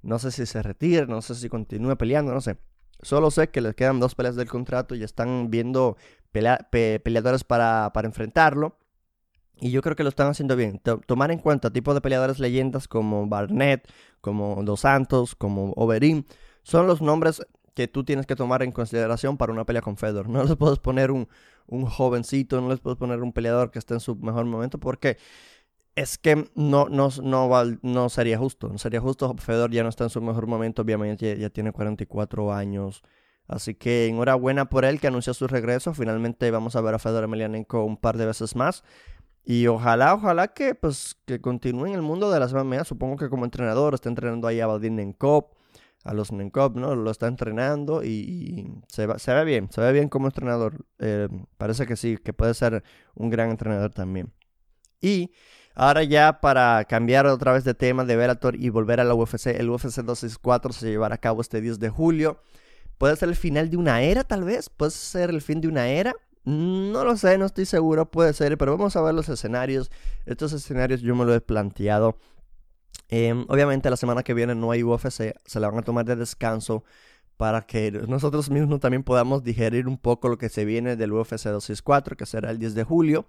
no 0.02 0.18
sé 0.18 0.32
si 0.32 0.46
se 0.46 0.64
retire, 0.64 1.06
no 1.06 1.22
sé 1.22 1.36
si 1.36 1.50
continúe 1.50 1.98
peleando, 1.98 2.34
no 2.34 2.40
sé. 2.40 2.56
Solo 3.02 3.30
sé 3.30 3.50
que 3.50 3.60
le 3.60 3.74
quedan 3.74 4.00
dos 4.00 4.16
peleas 4.16 4.38
del 4.38 4.48
contrato 4.48 4.96
y 4.96 5.04
están 5.04 5.52
viendo 5.52 5.98
peleadores 6.32 7.44
para, 7.44 7.92
para, 7.94 8.08
enfrentarlo. 8.08 8.78
Y 9.62 9.70
yo 9.70 9.82
creo 9.84 9.96
que 9.96 10.04
lo 10.04 10.10
están 10.10 10.28
haciendo 10.28 10.56
bien. 10.56 10.82
tomar 11.06 11.32
en 11.32 11.38
cuenta 11.38 11.72
tipos 11.72 11.94
de 11.94 12.02
peleadores 12.02 12.40
leyendas 12.40 12.88
como 12.88 13.28
Barnett, 13.28 13.88
como 14.20 14.64
Dos 14.64 14.82
Santos, 14.82 15.36
como 15.36 15.72
Overeem. 15.76 16.24
Son 16.64 16.88
los 16.88 17.02
nombres 17.02 17.44
que 17.76 17.88
tú 17.88 18.04
tienes 18.04 18.26
que 18.26 18.36
tomar 18.36 18.64
en 18.64 18.72
consideración 18.72 19.38
para 19.38 19.54
una 19.54 19.64
pelea 19.64 19.84
con 19.84 19.98
Fedor. 19.98 20.28
No 20.28 20.44
les 20.46 20.56
puedes 20.56 20.80
poner 20.80 21.12
un, 21.12 21.30
un 21.68 21.86
jovencito, 21.86 22.60
no 22.60 22.70
les 22.70 22.80
puedes 22.80 22.98
poner 22.98 23.22
un 23.22 23.34
peleador 23.34 23.70
que 23.70 23.78
esté 23.80 23.94
en 23.94 24.00
su 24.00 24.16
mejor 24.16 24.46
momento 24.46 24.80
porque 24.80 25.18
es 25.96 26.18
que 26.18 26.50
no, 26.56 26.88
no, 26.90 27.10
no, 27.22 27.50
no 27.82 28.10
sería 28.10 28.38
justo. 28.38 28.70
No 28.70 28.78
sería 28.78 29.00
justo. 29.00 29.36
Fedor 29.38 29.72
ya 29.72 29.84
no 29.84 29.90
está 29.90 30.06
en 30.06 30.10
su 30.10 30.22
mejor 30.22 30.48
momento, 30.48 30.82
obviamente 30.82 31.38
ya, 31.38 31.50
tiene 31.50 31.72
44 31.72 32.54
años. 32.54 33.04
Así 33.48 33.76
que 33.76 34.08
enhorabuena 34.08 34.66
por 34.66 34.86
él 34.86 35.00
que 35.00 35.08
anunció 35.08 35.34
su 35.34 35.48
regreso. 35.48 35.94
Finalmente 35.94 36.50
vamos 36.52 36.76
a 36.76 36.82
ver 36.82 36.96
a 36.96 37.00
Fedor 37.00 37.26
Emelianenko 37.26 37.84
un 37.84 37.98
par 37.98 38.18
de 38.18 38.26
veces 38.26 38.56
más. 38.56 38.84
Y 39.44 39.68
ojalá, 39.68 40.14
ojalá 40.14 40.50
que 40.50 40.76
pues 40.76 41.16
que 41.26 41.42
continúe 41.42 41.88
en 41.88 41.94
el 41.94 42.02
mundo 42.02 42.32
de 42.32 42.40
las 42.40 42.54
MMA. 42.54 42.84
Supongo 42.84 43.18
que 43.18 43.30
como 43.30 43.46
entrenador 43.46 43.94
está 43.94 44.10
entrenando 44.10 44.48
ahí 44.48 44.60
a 44.60 44.68
Vadim 44.68 44.96
Nenkov 44.96 45.50
a 46.04 46.14
los 46.14 46.32
Nenkov, 46.32 46.76
¿no? 46.78 46.96
Lo 46.96 47.12
está 47.12 47.28
entrenando 47.28 48.04
y, 48.04 48.82
se, 48.88 49.08
se, 49.20 49.34
ve 49.34 49.46
bien, 49.46 49.70
se 49.72 49.82
ve 49.82 49.92
bien 49.92 50.10
como 50.10 50.28
entrenador. 50.28 50.86
Eh, 51.00 51.28
parece 51.58 51.86
que 51.86 51.96
sí, 51.96 52.18
que 52.18 52.34
puede 52.34 52.54
ser 52.54 52.84
un 53.16 53.30
gran 53.30 53.50
entrenador 53.52 53.92
también. 53.92 54.34
Y 55.00 55.32
ahora 55.76 56.04
ya 56.04 56.42
para 56.42 56.86
cambiar 56.86 57.26
otra 57.28 57.54
vez 57.54 57.64
de 57.64 57.74
tema 57.74 58.06
de 58.06 58.16
Bellator 58.16 58.56
y 58.56 58.70
volver 58.70 59.00
a 59.00 59.04
la 59.04 59.14
UFC, 59.14 59.48
el 59.48 59.70
UFC 59.70 60.02
264 60.02 60.74
se 60.74 60.90
llevará 60.90 61.16
a 61.16 61.20
cabo 61.20 61.42
este 61.42 61.62
10 61.62 61.80
de 61.80 61.90
julio. 61.90 62.42
Puede 62.98 63.16
ser 63.16 63.30
el 63.30 63.36
final 63.36 63.70
de 63.70 63.78
una 63.78 64.02
era, 64.02 64.24
tal 64.24 64.44
vez. 64.44 64.70
Puede 64.70 64.92
ser 64.92 65.30
el 65.32 65.42
fin 65.42 65.62
de 65.62 65.68
una 65.68 65.88
era. 65.88 66.14
No 66.44 67.04
lo 67.06 67.18
sé, 67.18 67.38
no 67.38 67.46
estoy 67.46 67.66
seguro, 67.66 68.10
puede 68.10 68.34
ser, 68.34 68.58
pero 68.58 68.76
vamos 68.78 68.96
a 68.96 69.02
ver 69.02 69.14
los 69.14 69.30
escenarios. 69.30 69.92
Estos 70.26 70.54
escenarios 70.54 71.02
yo 71.02 71.16
me 71.16 71.26
lo 71.26 71.34
he 71.36 71.42
planteado 71.42 72.18
Em, 73.12 73.46
obviamente 73.50 73.90
la 73.90 73.98
semana 73.98 74.24
que 74.24 74.34
viene 74.34 74.56
no 74.56 74.72
hay 74.72 74.84
UFC, 74.84 75.36
se 75.46 75.60
la 75.60 75.70
van 75.70 75.80
a 75.80 75.82
tomar 75.84 76.06
de 76.06 76.16
descanso 76.16 76.86
para 77.36 77.62
que 77.64 77.92
nosotros 77.92 78.50
mismos 78.50 78.80
también 78.80 79.04
podamos 79.04 79.44
digerir 79.44 79.88
un 79.88 79.98
poco 79.98 80.30
lo 80.30 80.38
que 80.38 80.48
se 80.48 80.64
viene 80.64 80.96
del 80.96 81.12
UFC 81.12 81.32
264, 81.32 82.16
que 82.16 82.26
será 82.26 82.52
el 82.52 82.58
10 82.60 82.74
de 82.74 82.84
julio. 82.86 83.26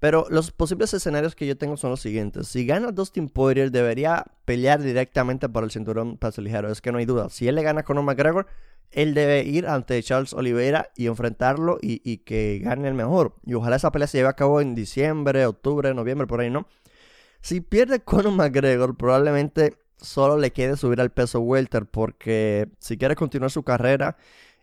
Pero 0.00 0.26
los 0.28 0.50
posibles 0.50 0.92
escenarios 0.92 1.36
que 1.36 1.46
yo 1.46 1.56
tengo 1.56 1.76
son 1.76 1.90
los 1.90 2.00
siguientes. 2.00 2.48
Si 2.48 2.66
gana 2.66 2.92
Dustin 2.92 3.28
Poirier, 3.28 3.70
debería 3.70 4.24
pelear 4.44 4.82
directamente 4.82 5.48
por 5.48 5.64
el 5.64 5.70
cinturón 5.70 6.18
peso 6.18 6.42
ligero. 6.42 6.70
Es 6.70 6.80
que 6.80 6.92
no 6.92 6.98
hay 6.98 7.06
duda. 7.06 7.30
Si 7.30 7.48
él 7.48 7.54
le 7.54 7.62
gana 7.62 7.80
a 7.80 7.84
Conor 7.84 8.04
McGregor, 8.04 8.46
él 8.90 9.14
debe 9.14 9.42
ir 9.44 9.66
ante 9.66 10.02
Charles 10.02 10.32
Oliveira 10.32 10.90
y 10.96 11.06
enfrentarlo 11.06 11.78
y, 11.80 12.18
que 12.18 12.60
gane 12.62 12.88
el 12.88 12.94
mejor. 12.94 13.34
Y 13.44 13.54
ojalá 13.54 13.76
esa 13.76 13.92
pelea 13.92 14.06
se 14.06 14.18
lleve 14.18 14.28
a 14.28 14.34
cabo 14.34 14.60
en 14.60 14.74
diciembre, 14.74 15.46
octubre, 15.46 15.92
noviembre, 15.94 16.26
por 16.26 16.40
ahí, 16.40 16.50
¿no? 16.50 16.66
Si 17.40 17.60
pierde 17.60 18.00
Conor 18.00 18.32
McGregor, 18.32 18.96
probablemente 18.96 19.76
solo 19.96 20.36
le 20.38 20.52
quede 20.52 20.76
subir 20.76 21.00
al 21.00 21.10
peso 21.10 21.40
welter 21.40 21.86
porque 21.86 22.68
si 22.78 22.98
quiere 22.98 23.14
continuar 23.16 23.50
su 23.50 23.62
carrera 23.62 24.16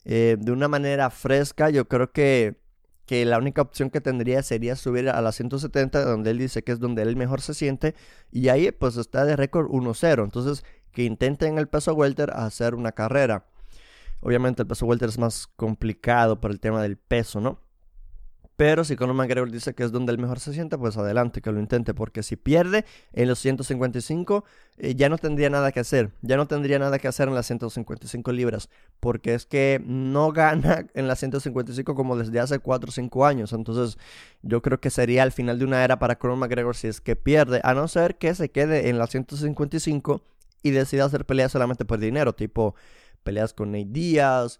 eh, 0.05 0.37
de 0.39 0.51
una 0.51 0.67
manera 0.67 1.09
fresca, 1.09 1.69
yo 1.69 1.87
creo 1.87 2.11
que 2.11 2.63
que 3.05 3.25
la 3.25 3.37
única 3.37 3.61
opción 3.61 3.89
que 3.89 4.01
tendría 4.01 4.43
sería 4.43 4.75
subir 4.75 5.09
a 5.09 5.21
la 5.21 5.31
170, 5.31 6.05
donde 6.05 6.31
él 6.31 6.37
dice 6.37 6.63
que 6.63 6.71
es 6.71 6.79
donde 6.79 7.01
él 7.01 7.15
mejor 7.15 7.41
se 7.41 7.53
siente, 7.53 7.95
y 8.31 8.47
ahí 8.49 8.71
pues 8.71 8.97
está 8.97 9.25
de 9.25 9.35
récord 9.35 9.67
1-0. 9.67 10.23
Entonces, 10.23 10.63
que 10.91 11.03
intente 11.03 11.47
en 11.47 11.57
el 11.57 11.67
peso 11.67 11.93
welter 11.93 12.31
hacer 12.31 12.75
una 12.75 12.93
carrera. 12.93 13.45
Obviamente 14.23 14.61
el 14.61 14.67
peso 14.67 14.85
welter 14.85 15.09
es 15.09 15.19
más 15.19 15.47
complicado 15.47 16.39
por 16.39 16.49
el 16.51 16.59
tema 16.61 16.81
del 16.81 16.95
peso, 16.95 17.41
¿no? 17.41 17.59
Pero 18.55 18.85
si 18.85 18.95
Conor 18.95 19.15
McGregor 19.15 19.51
dice 19.51 19.73
que 19.73 19.83
es 19.83 19.91
donde 19.91 20.13
él 20.13 20.19
mejor 20.19 20.39
se 20.39 20.53
siente, 20.53 20.77
pues 20.77 20.95
adelante, 20.95 21.41
que 21.41 21.51
lo 21.51 21.59
intente. 21.59 21.93
Porque 21.93 22.23
si 22.23 22.35
pierde 22.35 22.85
en 23.11 23.27
los 23.27 23.39
155, 23.39 24.45
eh, 24.77 24.95
ya 24.95 25.09
no 25.09 25.17
tendría 25.17 25.49
nada 25.49 25.73
que 25.73 25.81
hacer. 25.81 26.11
Ya 26.21 26.37
no 26.37 26.47
tendría 26.47 26.79
nada 26.79 26.99
que 26.99 27.07
hacer 27.07 27.27
en 27.27 27.33
las 27.33 27.47
155 27.47 28.31
libras. 28.31 28.69
Porque 29.01 29.33
es 29.33 29.45
que 29.45 29.81
no 29.85 30.31
gana 30.33 30.85
en 30.93 31.07
las 31.07 31.19
155 31.19 31.95
como 31.95 32.15
desde 32.15 32.39
hace 32.39 32.59
4 32.59 32.89
o 32.89 32.91
5 32.91 33.25
años. 33.25 33.51
Entonces 33.51 33.97
yo 34.43 34.61
creo 34.61 34.79
que 34.79 34.91
sería 34.91 35.23
el 35.23 35.33
final 35.33 35.59
de 35.59 35.65
una 35.65 35.83
era 35.83 35.97
para 35.99 36.17
Conor 36.17 36.37
McGregor 36.37 36.75
si 36.75 36.87
es 36.87 37.01
que 37.01 37.15
pierde. 37.15 37.59
A 37.63 37.73
no 37.73 37.87
ser 37.87 38.17
que 38.17 38.35
se 38.35 38.49
quede 38.49 38.87
en 38.87 38.99
las 38.99 39.09
155 39.09 40.21
y 40.61 40.71
decida 40.71 41.05
hacer 41.05 41.25
peleas 41.25 41.51
solamente 41.51 41.85
por 41.85 41.99
dinero. 41.99 42.33
Tipo 42.33 42.75
peleas 43.23 43.53
con 43.53 43.71
Nate 43.71 43.89
Díaz 43.89 44.59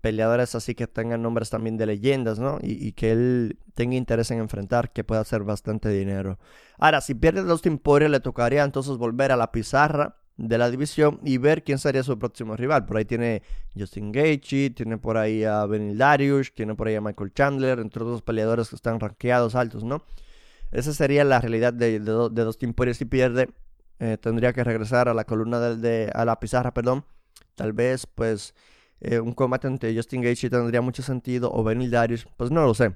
peleadores 0.00 0.54
así 0.54 0.74
que 0.74 0.86
tengan 0.86 1.22
nombres 1.22 1.50
también 1.50 1.76
de 1.76 1.86
leyendas, 1.86 2.38
¿no? 2.38 2.58
Y, 2.62 2.92
que 2.92 3.12
él 3.12 3.58
tenga 3.74 3.96
interés 3.96 4.30
en 4.30 4.38
enfrentar, 4.38 4.92
que 4.92 5.04
pueda 5.04 5.20
hacer 5.20 5.42
bastante 5.44 5.90
dinero. 5.90 6.38
Ahora, 6.78 7.00
si 7.00 7.14
pierde 7.14 7.42
los 7.42 7.62
Poirier, 7.82 8.10
le 8.10 8.20
tocaría 8.20 8.64
entonces 8.64 8.96
volver 8.96 9.32
a 9.32 9.36
la 9.36 9.52
pizarra 9.52 10.16
de 10.36 10.56
la 10.56 10.70
división 10.70 11.20
y 11.24 11.38
ver 11.38 11.64
quién 11.64 11.78
sería 11.78 12.02
su 12.02 12.18
próximo 12.18 12.56
rival. 12.56 12.86
Por 12.86 12.96
ahí 12.96 13.04
tiene 13.04 13.42
Justin 13.76 14.12
Gaethje, 14.12 14.70
tiene 14.70 14.96
por 14.96 15.16
ahí 15.16 15.44
a 15.44 15.66
Benil 15.66 15.98
Darius, 15.98 16.52
tiene 16.54 16.74
por 16.74 16.88
ahí 16.88 16.94
a 16.94 17.00
Michael 17.00 17.32
Chandler, 17.34 17.80
entre 17.80 18.02
otros 18.02 18.22
peleadores 18.22 18.70
que 18.70 18.76
están 18.76 19.00
rankeados 19.00 19.54
altos, 19.54 19.84
¿no? 19.84 20.02
Esa 20.70 20.92
sería 20.92 21.24
la 21.24 21.40
realidad 21.40 21.72
de, 21.72 21.98
de, 21.98 22.28
de 22.30 22.94
si 22.94 23.04
pierde. 23.04 23.48
Eh, 24.00 24.16
tendría 24.20 24.52
que 24.52 24.62
regresar 24.62 25.08
a 25.08 25.14
la 25.14 25.24
columna 25.24 25.58
de, 25.58 26.10
a 26.14 26.24
la 26.24 26.38
pizarra, 26.38 26.72
perdón. 26.72 27.04
Tal 27.58 27.72
vez, 27.72 28.06
pues, 28.06 28.54
eh, 29.00 29.18
un 29.18 29.32
combate 29.32 29.66
entre 29.66 29.94
Justin 29.94 30.22
Gaethje 30.22 30.48
tendría 30.48 30.80
mucho 30.80 31.02
sentido 31.02 31.50
o 31.52 31.64
Benil 31.64 31.90
Darius, 31.90 32.26
pues 32.36 32.52
no 32.52 32.64
lo 32.64 32.72
sé. 32.72 32.94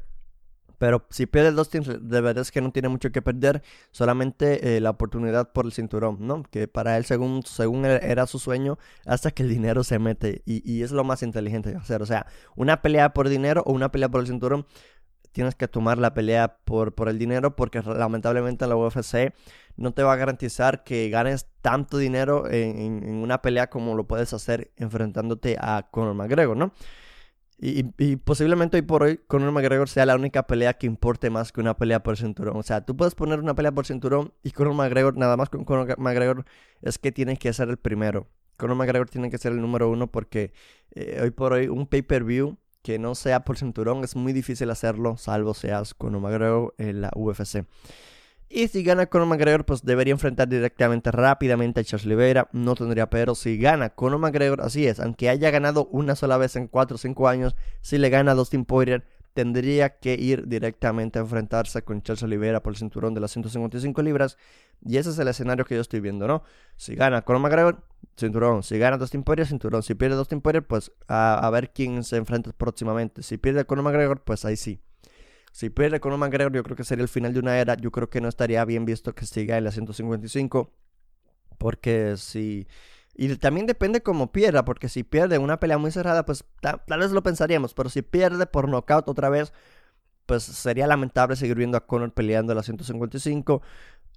Pero 0.79 1.05
si 1.11 1.27
pierde 1.27 1.51
Dustin, 1.51 1.83
de 1.85 2.21
verdad 2.21 2.43
es 2.43 2.53
que 2.53 2.61
no 2.61 2.71
tiene 2.71 2.89
mucho 2.89 3.11
que 3.11 3.23
perder, 3.23 3.63
solamente 3.91 4.77
eh, 4.77 4.81
la 4.81 4.91
oportunidad 4.91 5.53
por 5.53 5.65
el 5.65 5.73
cinturón, 5.73 6.19
¿no? 6.21 6.45
Que 6.45 6.69
para 6.69 6.97
él, 6.97 7.05
según, 7.05 7.43
según 7.45 7.85
era 7.85 8.27
su 8.29 8.39
sueño, 8.39 8.79
hasta 9.05 9.33
que 9.33 9.43
el 9.43 9.49
dinero 9.49 9.83
se 9.85 9.99
mete. 9.99 10.43
Y, 10.47 10.63
y 10.71 10.83
es 10.83 10.93
lo 10.93 11.03
más 11.05 11.23
inteligente 11.25 11.71
de 11.71 11.77
hacer. 11.77 12.03
O 12.03 12.07
sea, 12.07 12.27
una 12.57 12.83
pelea 12.83 13.13
por 13.13 13.29
dinero 13.29 13.63
o 13.67 13.73
una 13.73 13.91
pelea 13.91 14.09
por 14.09 14.21
el 14.21 14.29
cinturón, 14.29 14.67
tienes 15.33 15.55
que 15.55 15.69
tomar 15.69 15.99
la 15.99 16.15
pelea 16.15 16.59
por, 16.65 16.95
por 16.95 17.09
el 17.09 17.19
dinero 17.19 17.57
porque 17.57 17.83
lamentablemente 17.83 18.65
en 18.65 18.71
la 18.71 18.77
UFC 18.77 19.35
no 19.77 19.93
te 19.93 20.03
va 20.03 20.13
a 20.13 20.17
garantizar 20.17 20.85
que 20.85 21.09
ganes 21.11 21.47
tanto 21.61 21.99
dinero 21.99 22.51
en, 22.51 23.05
una 23.17 23.43
pelea 23.43 23.71
como 23.71 23.95
lo 23.95 24.05
puedes 24.07 24.33
hacer 24.33 24.73
enfrentándote 24.77 25.57
a 25.61 25.89
Conor 25.91 26.15
McGregor, 26.15 26.57
¿no? 26.57 26.73
Y, 27.65 28.17
posiblemente 28.17 28.79
hoy 28.79 28.83
por 28.83 29.05
hoy 29.05 29.21
Conor 29.29 29.53
McGregor 29.53 29.89
sea 29.89 30.05
la 30.05 30.17
única 30.17 30.49
pelea 30.49 30.75
que 30.75 30.89
importe 30.89 31.31
más 31.31 31.53
que 31.53 31.61
una 31.61 31.77
pelea 31.77 32.03
por 32.03 32.17
cinturón. 32.17 32.57
O 32.57 32.63
sea, 32.65 32.85
tú 32.85 32.97
puedes 32.97 33.15
poner 33.15 33.39
una 33.39 33.55
pelea 33.55 33.71
por 33.71 33.87
cinturón 33.87 34.33
y 34.43 34.51
Conor 34.51 34.75
McGregor, 34.75 35.17
nada 35.17 35.37
más 35.37 35.49
con 35.49 35.65
Conor 35.65 35.97
McGregor, 35.97 36.45
es 36.81 36.99
que 36.99 37.13
tiene 37.13 37.37
que 37.37 37.53
ser 37.53 37.69
el 37.69 37.77
primero. 37.77 38.27
Conor 38.57 38.77
McGregor 38.77 39.09
tiene 39.09 39.31
que 39.31 39.39
ser 39.39 39.53
el 39.53 39.61
número 39.61 39.89
uno 39.91 40.09
porque 40.09 40.53
eh, 40.91 41.21
hoy 41.23 41.31
por 41.31 41.53
hoy 41.53 41.69
un 41.69 41.87
pay-per-view 41.87 42.59
que 42.83 42.99
no 42.99 43.15
sea 43.15 43.45
por 43.45 43.57
cinturón 43.57 44.03
es 44.03 44.17
muy 44.17 44.33
difícil 44.33 44.69
hacerlo, 44.71 45.17
salvo 45.17 45.55
seas 45.55 45.95
Conor 45.95 46.21
McGregor 46.21 46.75
en 46.79 47.01
la 47.01 47.11
UFC. 47.15 47.65
Y 48.55 48.69
si 48.69 48.83
gana 48.83 49.07
Conor 49.07 49.29
McGregor, 49.29 49.65
pues 49.65 49.83
debería 49.83 50.13
enfrentar 50.13 50.47
directamente, 50.47 51.11
rápidamente 51.11 51.81
a 51.81 51.85
Charles 51.85 52.05
Oliveira. 52.05 52.51
No 52.53 52.75
tendría 52.75 53.09
pero. 53.09 53.35
Si 53.35 53.57
gana 53.57 53.89
Conor 53.89 54.19
McGregor, 54.19 54.61
así 54.61 54.87
es, 54.87 55.01
aunque 55.01 55.31
haya 55.31 55.51
ganado 55.51 55.87
una 55.87 56.15
sola 56.17 56.37
vez 56.37 56.55
en 56.57 56.69
4 56.69 56.97
o 56.97 56.99
5 56.99 57.29
años, 57.29 57.57
si 57.81 57.97
le 57.97 58.11
gana 58.11 58.33
a 58.33 58.35
Dustin 58.35 58.67
Poirier, 58.67 59.07
tendría 59.33 59.97
que 60.01 60.17
ir 60.17 60.49
directamente 60.49 61.19
a 61.19 61.23
enfrentarse 61.23 61.81
con 61.81 62.03
Charles 62.03 62.25
Oliveira 62.25 62.63
por 62.63 62.75
el 62.75 62.77
cinturón 62.77 63.15
de 63.15 63.23
las 63.23 63.31
155 63.31 64.03
libras. 64.03 64.37
Y 64.85 64.99
ese 64.99 65.09
es 65.09 65.19
el 65.19 65.29
escenario 65.29 65.65
que 65.65 65.77
yo 65.77 65.81
estoy 65.81 66.01
viendo, 66.01 66.29
¿no? 66.29 66.43
Si 66.77 66.95
gana 66.95 67.23
Conor 67.23 67.41
McGregor, 67.41 67.83
cinturón. 68.19 68.63
Si 68.63 68.77
gana 68.77 68.99
Dustin 68.99 69.23
Poirier, 69.23 69.47
cinturón. 69.47 69.83
Si 69.83 69.95
pierde 69.95 70.17
Dustin 70.17 70.43
Poirier, 70.43 70.67
pues 70.67 70.93
a, 71.09 71.39
a 71.39 71.49
ver 71.49 71.73
quién 71.73 72.05
se 72.05 72.19
enfrenta 72.19 72.53
próximamente. 72.53 73.23
Si 73.23 73.39
pierde 73.39 73.65
Conor 73.65 73.85
McGregor, 73.85 74.21
pues 74.21 74.45
ahí 74.45 74.57
sí. 74.57 74.83
Si 75.53 75.69
pierde 75.69 76.01
con 76.01 76.13
un 76.15 76.21
McGregor, 76.21 76.53
yo 76.53 76.63
creo 76.63 76.77
que 76.77 76.85
sería 76.85 77.03
el 77.03 77.09
final 77.09 77.35
de 77.35 77.41
una 77.41 77.59
era. 77.59 77.77
Yo 77.77 77.91
creo 77.91 78.09
que 78.09 78.21
no 78.21 78.29
estaría 78.29 78.65
bien 78.65 78.87
visto 78.87 79.15
que 79.15 79.27
siga 79.27 79.59
en 79.59 79.65
la 79.65 79.71
155. 79.71 80.73
Porque 81.59 82.17
si. 82.17 82.67
Y 83.15 83.37
también 83.37 83.67
depende 83.67 84.03
cómo 84.03 84.33
pierda, 84.33 84.65
porque 84.65 84.89
si 84.89 85.05
pierde 85.05 85.37
una 85.37 85.61
pelea 85.61 85.77
muy 85.77 85.91
cerrada, 85.91 86.25
pues 86.25 86.45
tal, 86.63 86.81
vez 86.99 87.13
lo 87.13 87.23
pensaríamos. 87.23 87.75
Pero 87.75 87.91
si 87.91 88.01
pierde 88.01 88.47
por 88.47 88.69
knockout 88.69 89.07
otra 89.09 89.29
vez, 89.29 89.53
pues 90.25 90.43
sería 90.43 90.87
lamentable 90.87 91.37
seguir 91.37 91.57
viendo 91.57 91.77
a 91.77 91.87
Conor 91.87 92.15
peleando 92.15 92.53
en 92.53 92.57
la 92.57 92.63
155. 92.63 93.63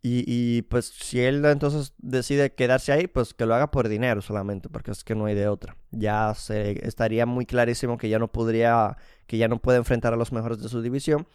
Y, 0.08 0.24
y, 0.28 0.62
pues 0.62 0.86
si 0.86 1.20
él 1.20 1.44
entonces 1.46 1.96
decide 1.98 2.54
quedarse 2.54 2.92
ahí, 2.92 3.08
pues 3.08 3.34
que 3.34 3.48
lo 3.48 3.56
haga 3.56 3.72
por 3.72 3.88
dinero 3.90 4.22
solamente, 4.22 4.70
porque 4.70 4.92
es 4.92 5.04
que 5.04 5.16
no 5.16 5.26
hay 5.26 5.34
de 5.34 5.48
otra. 5.48 5.78
Ya 5.90 6.32
se 6.36 6.86
estaría 6.88 7.26
muy 7.26 7.48
clarísimo 7.48 7.98
que 7.98 8.08
ya 8.08 8.20
no 8.20 8.32
podría, 8.32 8.98
que 9.26 9.40
ya 9.40 9.48
no 9.48 9.60
puede 9.60 9.80
enfrentar 9.80 10.14
a 10.14 10.16
los 10.16 10.32
mejores 10.32 10.62
de 10.62 10.70
su 10.70 10.84
división 10.84 11.26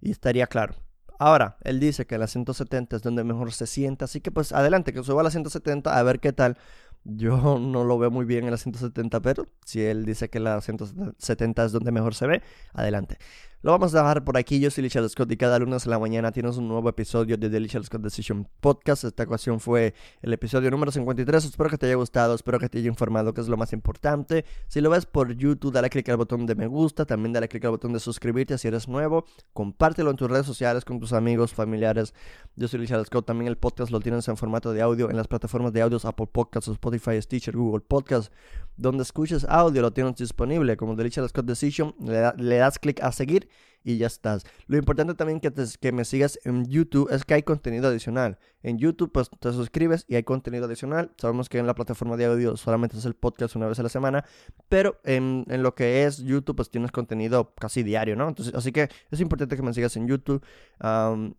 y 0.00 0.10
estaría 0.10 0.46
claro. 0.46 0.74
Ahora, 1.18 1.58
él 1.64 1.80
dice 1.80 2.06
que 2.06 2.16
la 2.16 2.26
170 2.26 2.96
es 2.96 3.02
donde 3.02 3.24
mejor 3.24 3.52
se 3.52 3.66
sienta, 3.66 4.06
así 4.06 4.22
que 4.22 4.30
pues 4.30 4.52
adelante, 4.52 4.94
que 4.94 5.02
suba 5.02 5.20
a 5.20 5.24
la 5.24 5.30
170 5.30 5.94
a 5.94 6.02
ver 6.02 6.18
qué 6.18 6.32
tal. 6.32 6.56
Yo 7.04 7.58
no 7.60 7.84
lo 7.84 7.98
veo 7.98 8.10
muy 8.10 8.24
bien 8.24 8.44
en 8.44 8.52
la 8.52 8.56
170, 8.56 9.20
pero 9.20 9.48
si 9.66 9.82
él 9.82 10.06
dice 10.06 10.30
que 10.30 10.40
la 10.40 10.62
170 10.62 11.62
es 11.62 11.72
donde 11.72 11.92
mejor 11.92 12.14
se 12.14 12.26
ve, 12.26 12.42
adelante. 12.72 13.18
Lo 13.64 13.70
vamos 13.70 13.94
a 13.94 14.00
dejar 14.00 14.22
por 14.24 14.36
aquí. 14.36 14.60
Yo 14.60 14.70
soy 14.70 14.84
Lichard 14.84 15.08
Scott 15.08 15.32
y 15.32 15.38
cada 15.38 15.58
lunes 15.58 15.86
en 15.86 15.90
la 15.90 15.98
mañana 15.98 16.30
tienes 16.32 16.58
un 16.58 16.68
nuevo 16.68 16.86
episodio 16.90 17.38
de 17.38 17.48
The 17.48 17.60
Lichard 17.60 17.84
Scott 17.84 18.02
Decision 18.02 18.46
Podcast. 18.60 19.04
Esta 19.04 19.22
ocasión 19.22 19.58
fue 19.58 19.94
el 20.20 20.34
episodio 20.34 20.70
número 20.70 20.92
53. 20.92 21.46
Espero 21.46 21.70
que 21.70 21.78
te 21.78 21.86
haya 21.86 21.94
gustado, 21.94 22.34
espero 22.34 22.58
que 22.58 22.68
te 22.68 22.76
haya 22.76 22.88
informado, 22.88 23.32
que 23.32 23.40
es 23.40 23.48
lo 23.48 23.56
más 23.56 23.72
importante. 23.72 24.44
Si 24.68 24.82
lo 24.82 24.90
ves 24.90 25.06
por 25.06 25.34
YouTube, 25.34 25.72
dale 25.72 25.88
click 25.88 26.06
al 26.10 26.18
botón 26.18 26.44
de 26.44 26.54
me 26.54 26.66
gusta. 26.66 27.06
También 27.06 27.32
dale 27.32 27.48
click 27.48 27.64
al 27.64 27.70
botón 27.70 27.94
de 27.94 28.00
suscribirte 28.00 28.58
si 28.58 28.68
eres 28.68 28.86
nuevo. 28.86 29.24
Compártelo 29.54 30.10
en 30.10 30.16
tus 30.18 30.30
redes 30.30 30.44
sociales 30.44 30.84
con 30.84 31.00
tus 31.00 31.14
amigos, 31.14 31.54
familiares. 31.54 32.12
Yo 32.56 32.68
soy 32.68 32.80
Lichard 32.80 33.06
Scott. 33.06 33.24
También 33.24 33.48
el 33.48 33.56
podcast 33.56 33.90
lo 33.90 34.00
tienes 34.00 34.28
en 34.28 34.36
formato 34.36 34.74
de 34.74 34.82
audio 34.82 35.08
en 35.08 35.16
las 35.16 35.26
plataformas 35.26 35.72
de 35.72 35.80
audios 35.80 36.04
Apple 36.04 36.28
Podcasts, 36.30 36.68
Spotify, 36.68 37.22
Stitcher, 37.22 37.56
Google 37.56 37.80
Podcasts. 37.80 38.30
Donde 38.76 39.02
escuches 39.02 39.44
audio 39.48 39.82
lo 39.82 39.92
tienes 39.92 40.16
disponible 40.16 40.76
como 40.76 40.94
Lichard 40.94 41.28
Scott 41.28 41.46
Decision. 41.46 41.94
Le, 42.00 42.32
le 42.36 42.56
das 42.56 42.78
clic 42.78 43.02
a 43.02 43.12
seguir 43.12 43.48
y 43.84 43.98
ya 43.98 44.06
estás. 44.06 44.44
Lo 44.66 44.78
importante 44.78 45.14
también 45.14 45.38
que, 45.40 45.52
que 45.80 45.92
me 45.92 46.04
sigas 46.04 46.40
en 46.44 46.64
YouTube 46.64 47.08
es 47.12 47.24
que 47.24 47.34
hay 47.34 47.42
contenido 47.42 47.86
adicional. 47.86 48.38
En 48.62 48.78
YouTube 48.78 49.12
pues 49.12 49.30
te 49.38 49.52
suscribes 49.52 50.06
y 50.08 50.16
hay 50.16 50.24
contenido 50.24 50.64
adicional. 50.64 51.12
Sabemos 51.18 51.48
que 51.48 51.58
en 51.58 51.66
la 51.66 51.74
plataforma 51.74 52.16
de 52.16 52.24
audio 52.24 52.56
solamente 52.56 52.96
es 52.96 53.04
el 53.04 53.14
podcast 53.14 53.54
una 53.54 53.66
vez 53.66 53.78
a 53.78 53.82
la 53.82 53.90
semana, 53.90 54.24
pero 54.68 54.98
en, 55.04 55.44
en 55.48 55.62
lo 55.62 55.74
que 55.74 56.04
es 56.04 56.18
YouTube 56.18 56.56
pues 56.56 56.70
tienes 56.70 56.90
contenido 56.90 57.54
casi 57.54 57.82
diario, 57.82 58.16
¿no? 58.16 58.26
Entonces, 58.26 58.54
así 58.54 58.72
que 58.72 58.88
es 59.10 59.20
importante 59.20 59.54
que 59.54 59.62
me 59.62 59.74
sigas 59.74 59.96
en 59.96 60.08
YouTube 60.08 60.42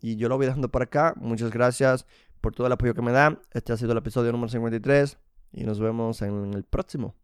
y 0.00 0.16
yo 0.16 0.28
lo 0.28 0.36
voy 0.36 0.46
dejando 0.46 0.70
por 0.70 0.82
acá. 0.82 1.14
Muchas 1.16 1.50
gracias 1.50 2.06
por 2.40 2.54
todo 2.54 2.68
el 2.68 2.72
apoyo 2.72 2.94
que 2.94 3.02
me 3.02 3.10
da. 3.10 3.40
Este 3.52 3.72
ha 3.72 3.76
sido 3.76 3.92
el 3.92 3.98
episodio 3.98 4.30
número 4.30 4.48
53 4.48 5.18
y 5.52 5.64
nos 5.64 5.80
vemos 5.80 6.22
en 6.22 6.54
el 6.54 6.62
próximo. 6.62 7.16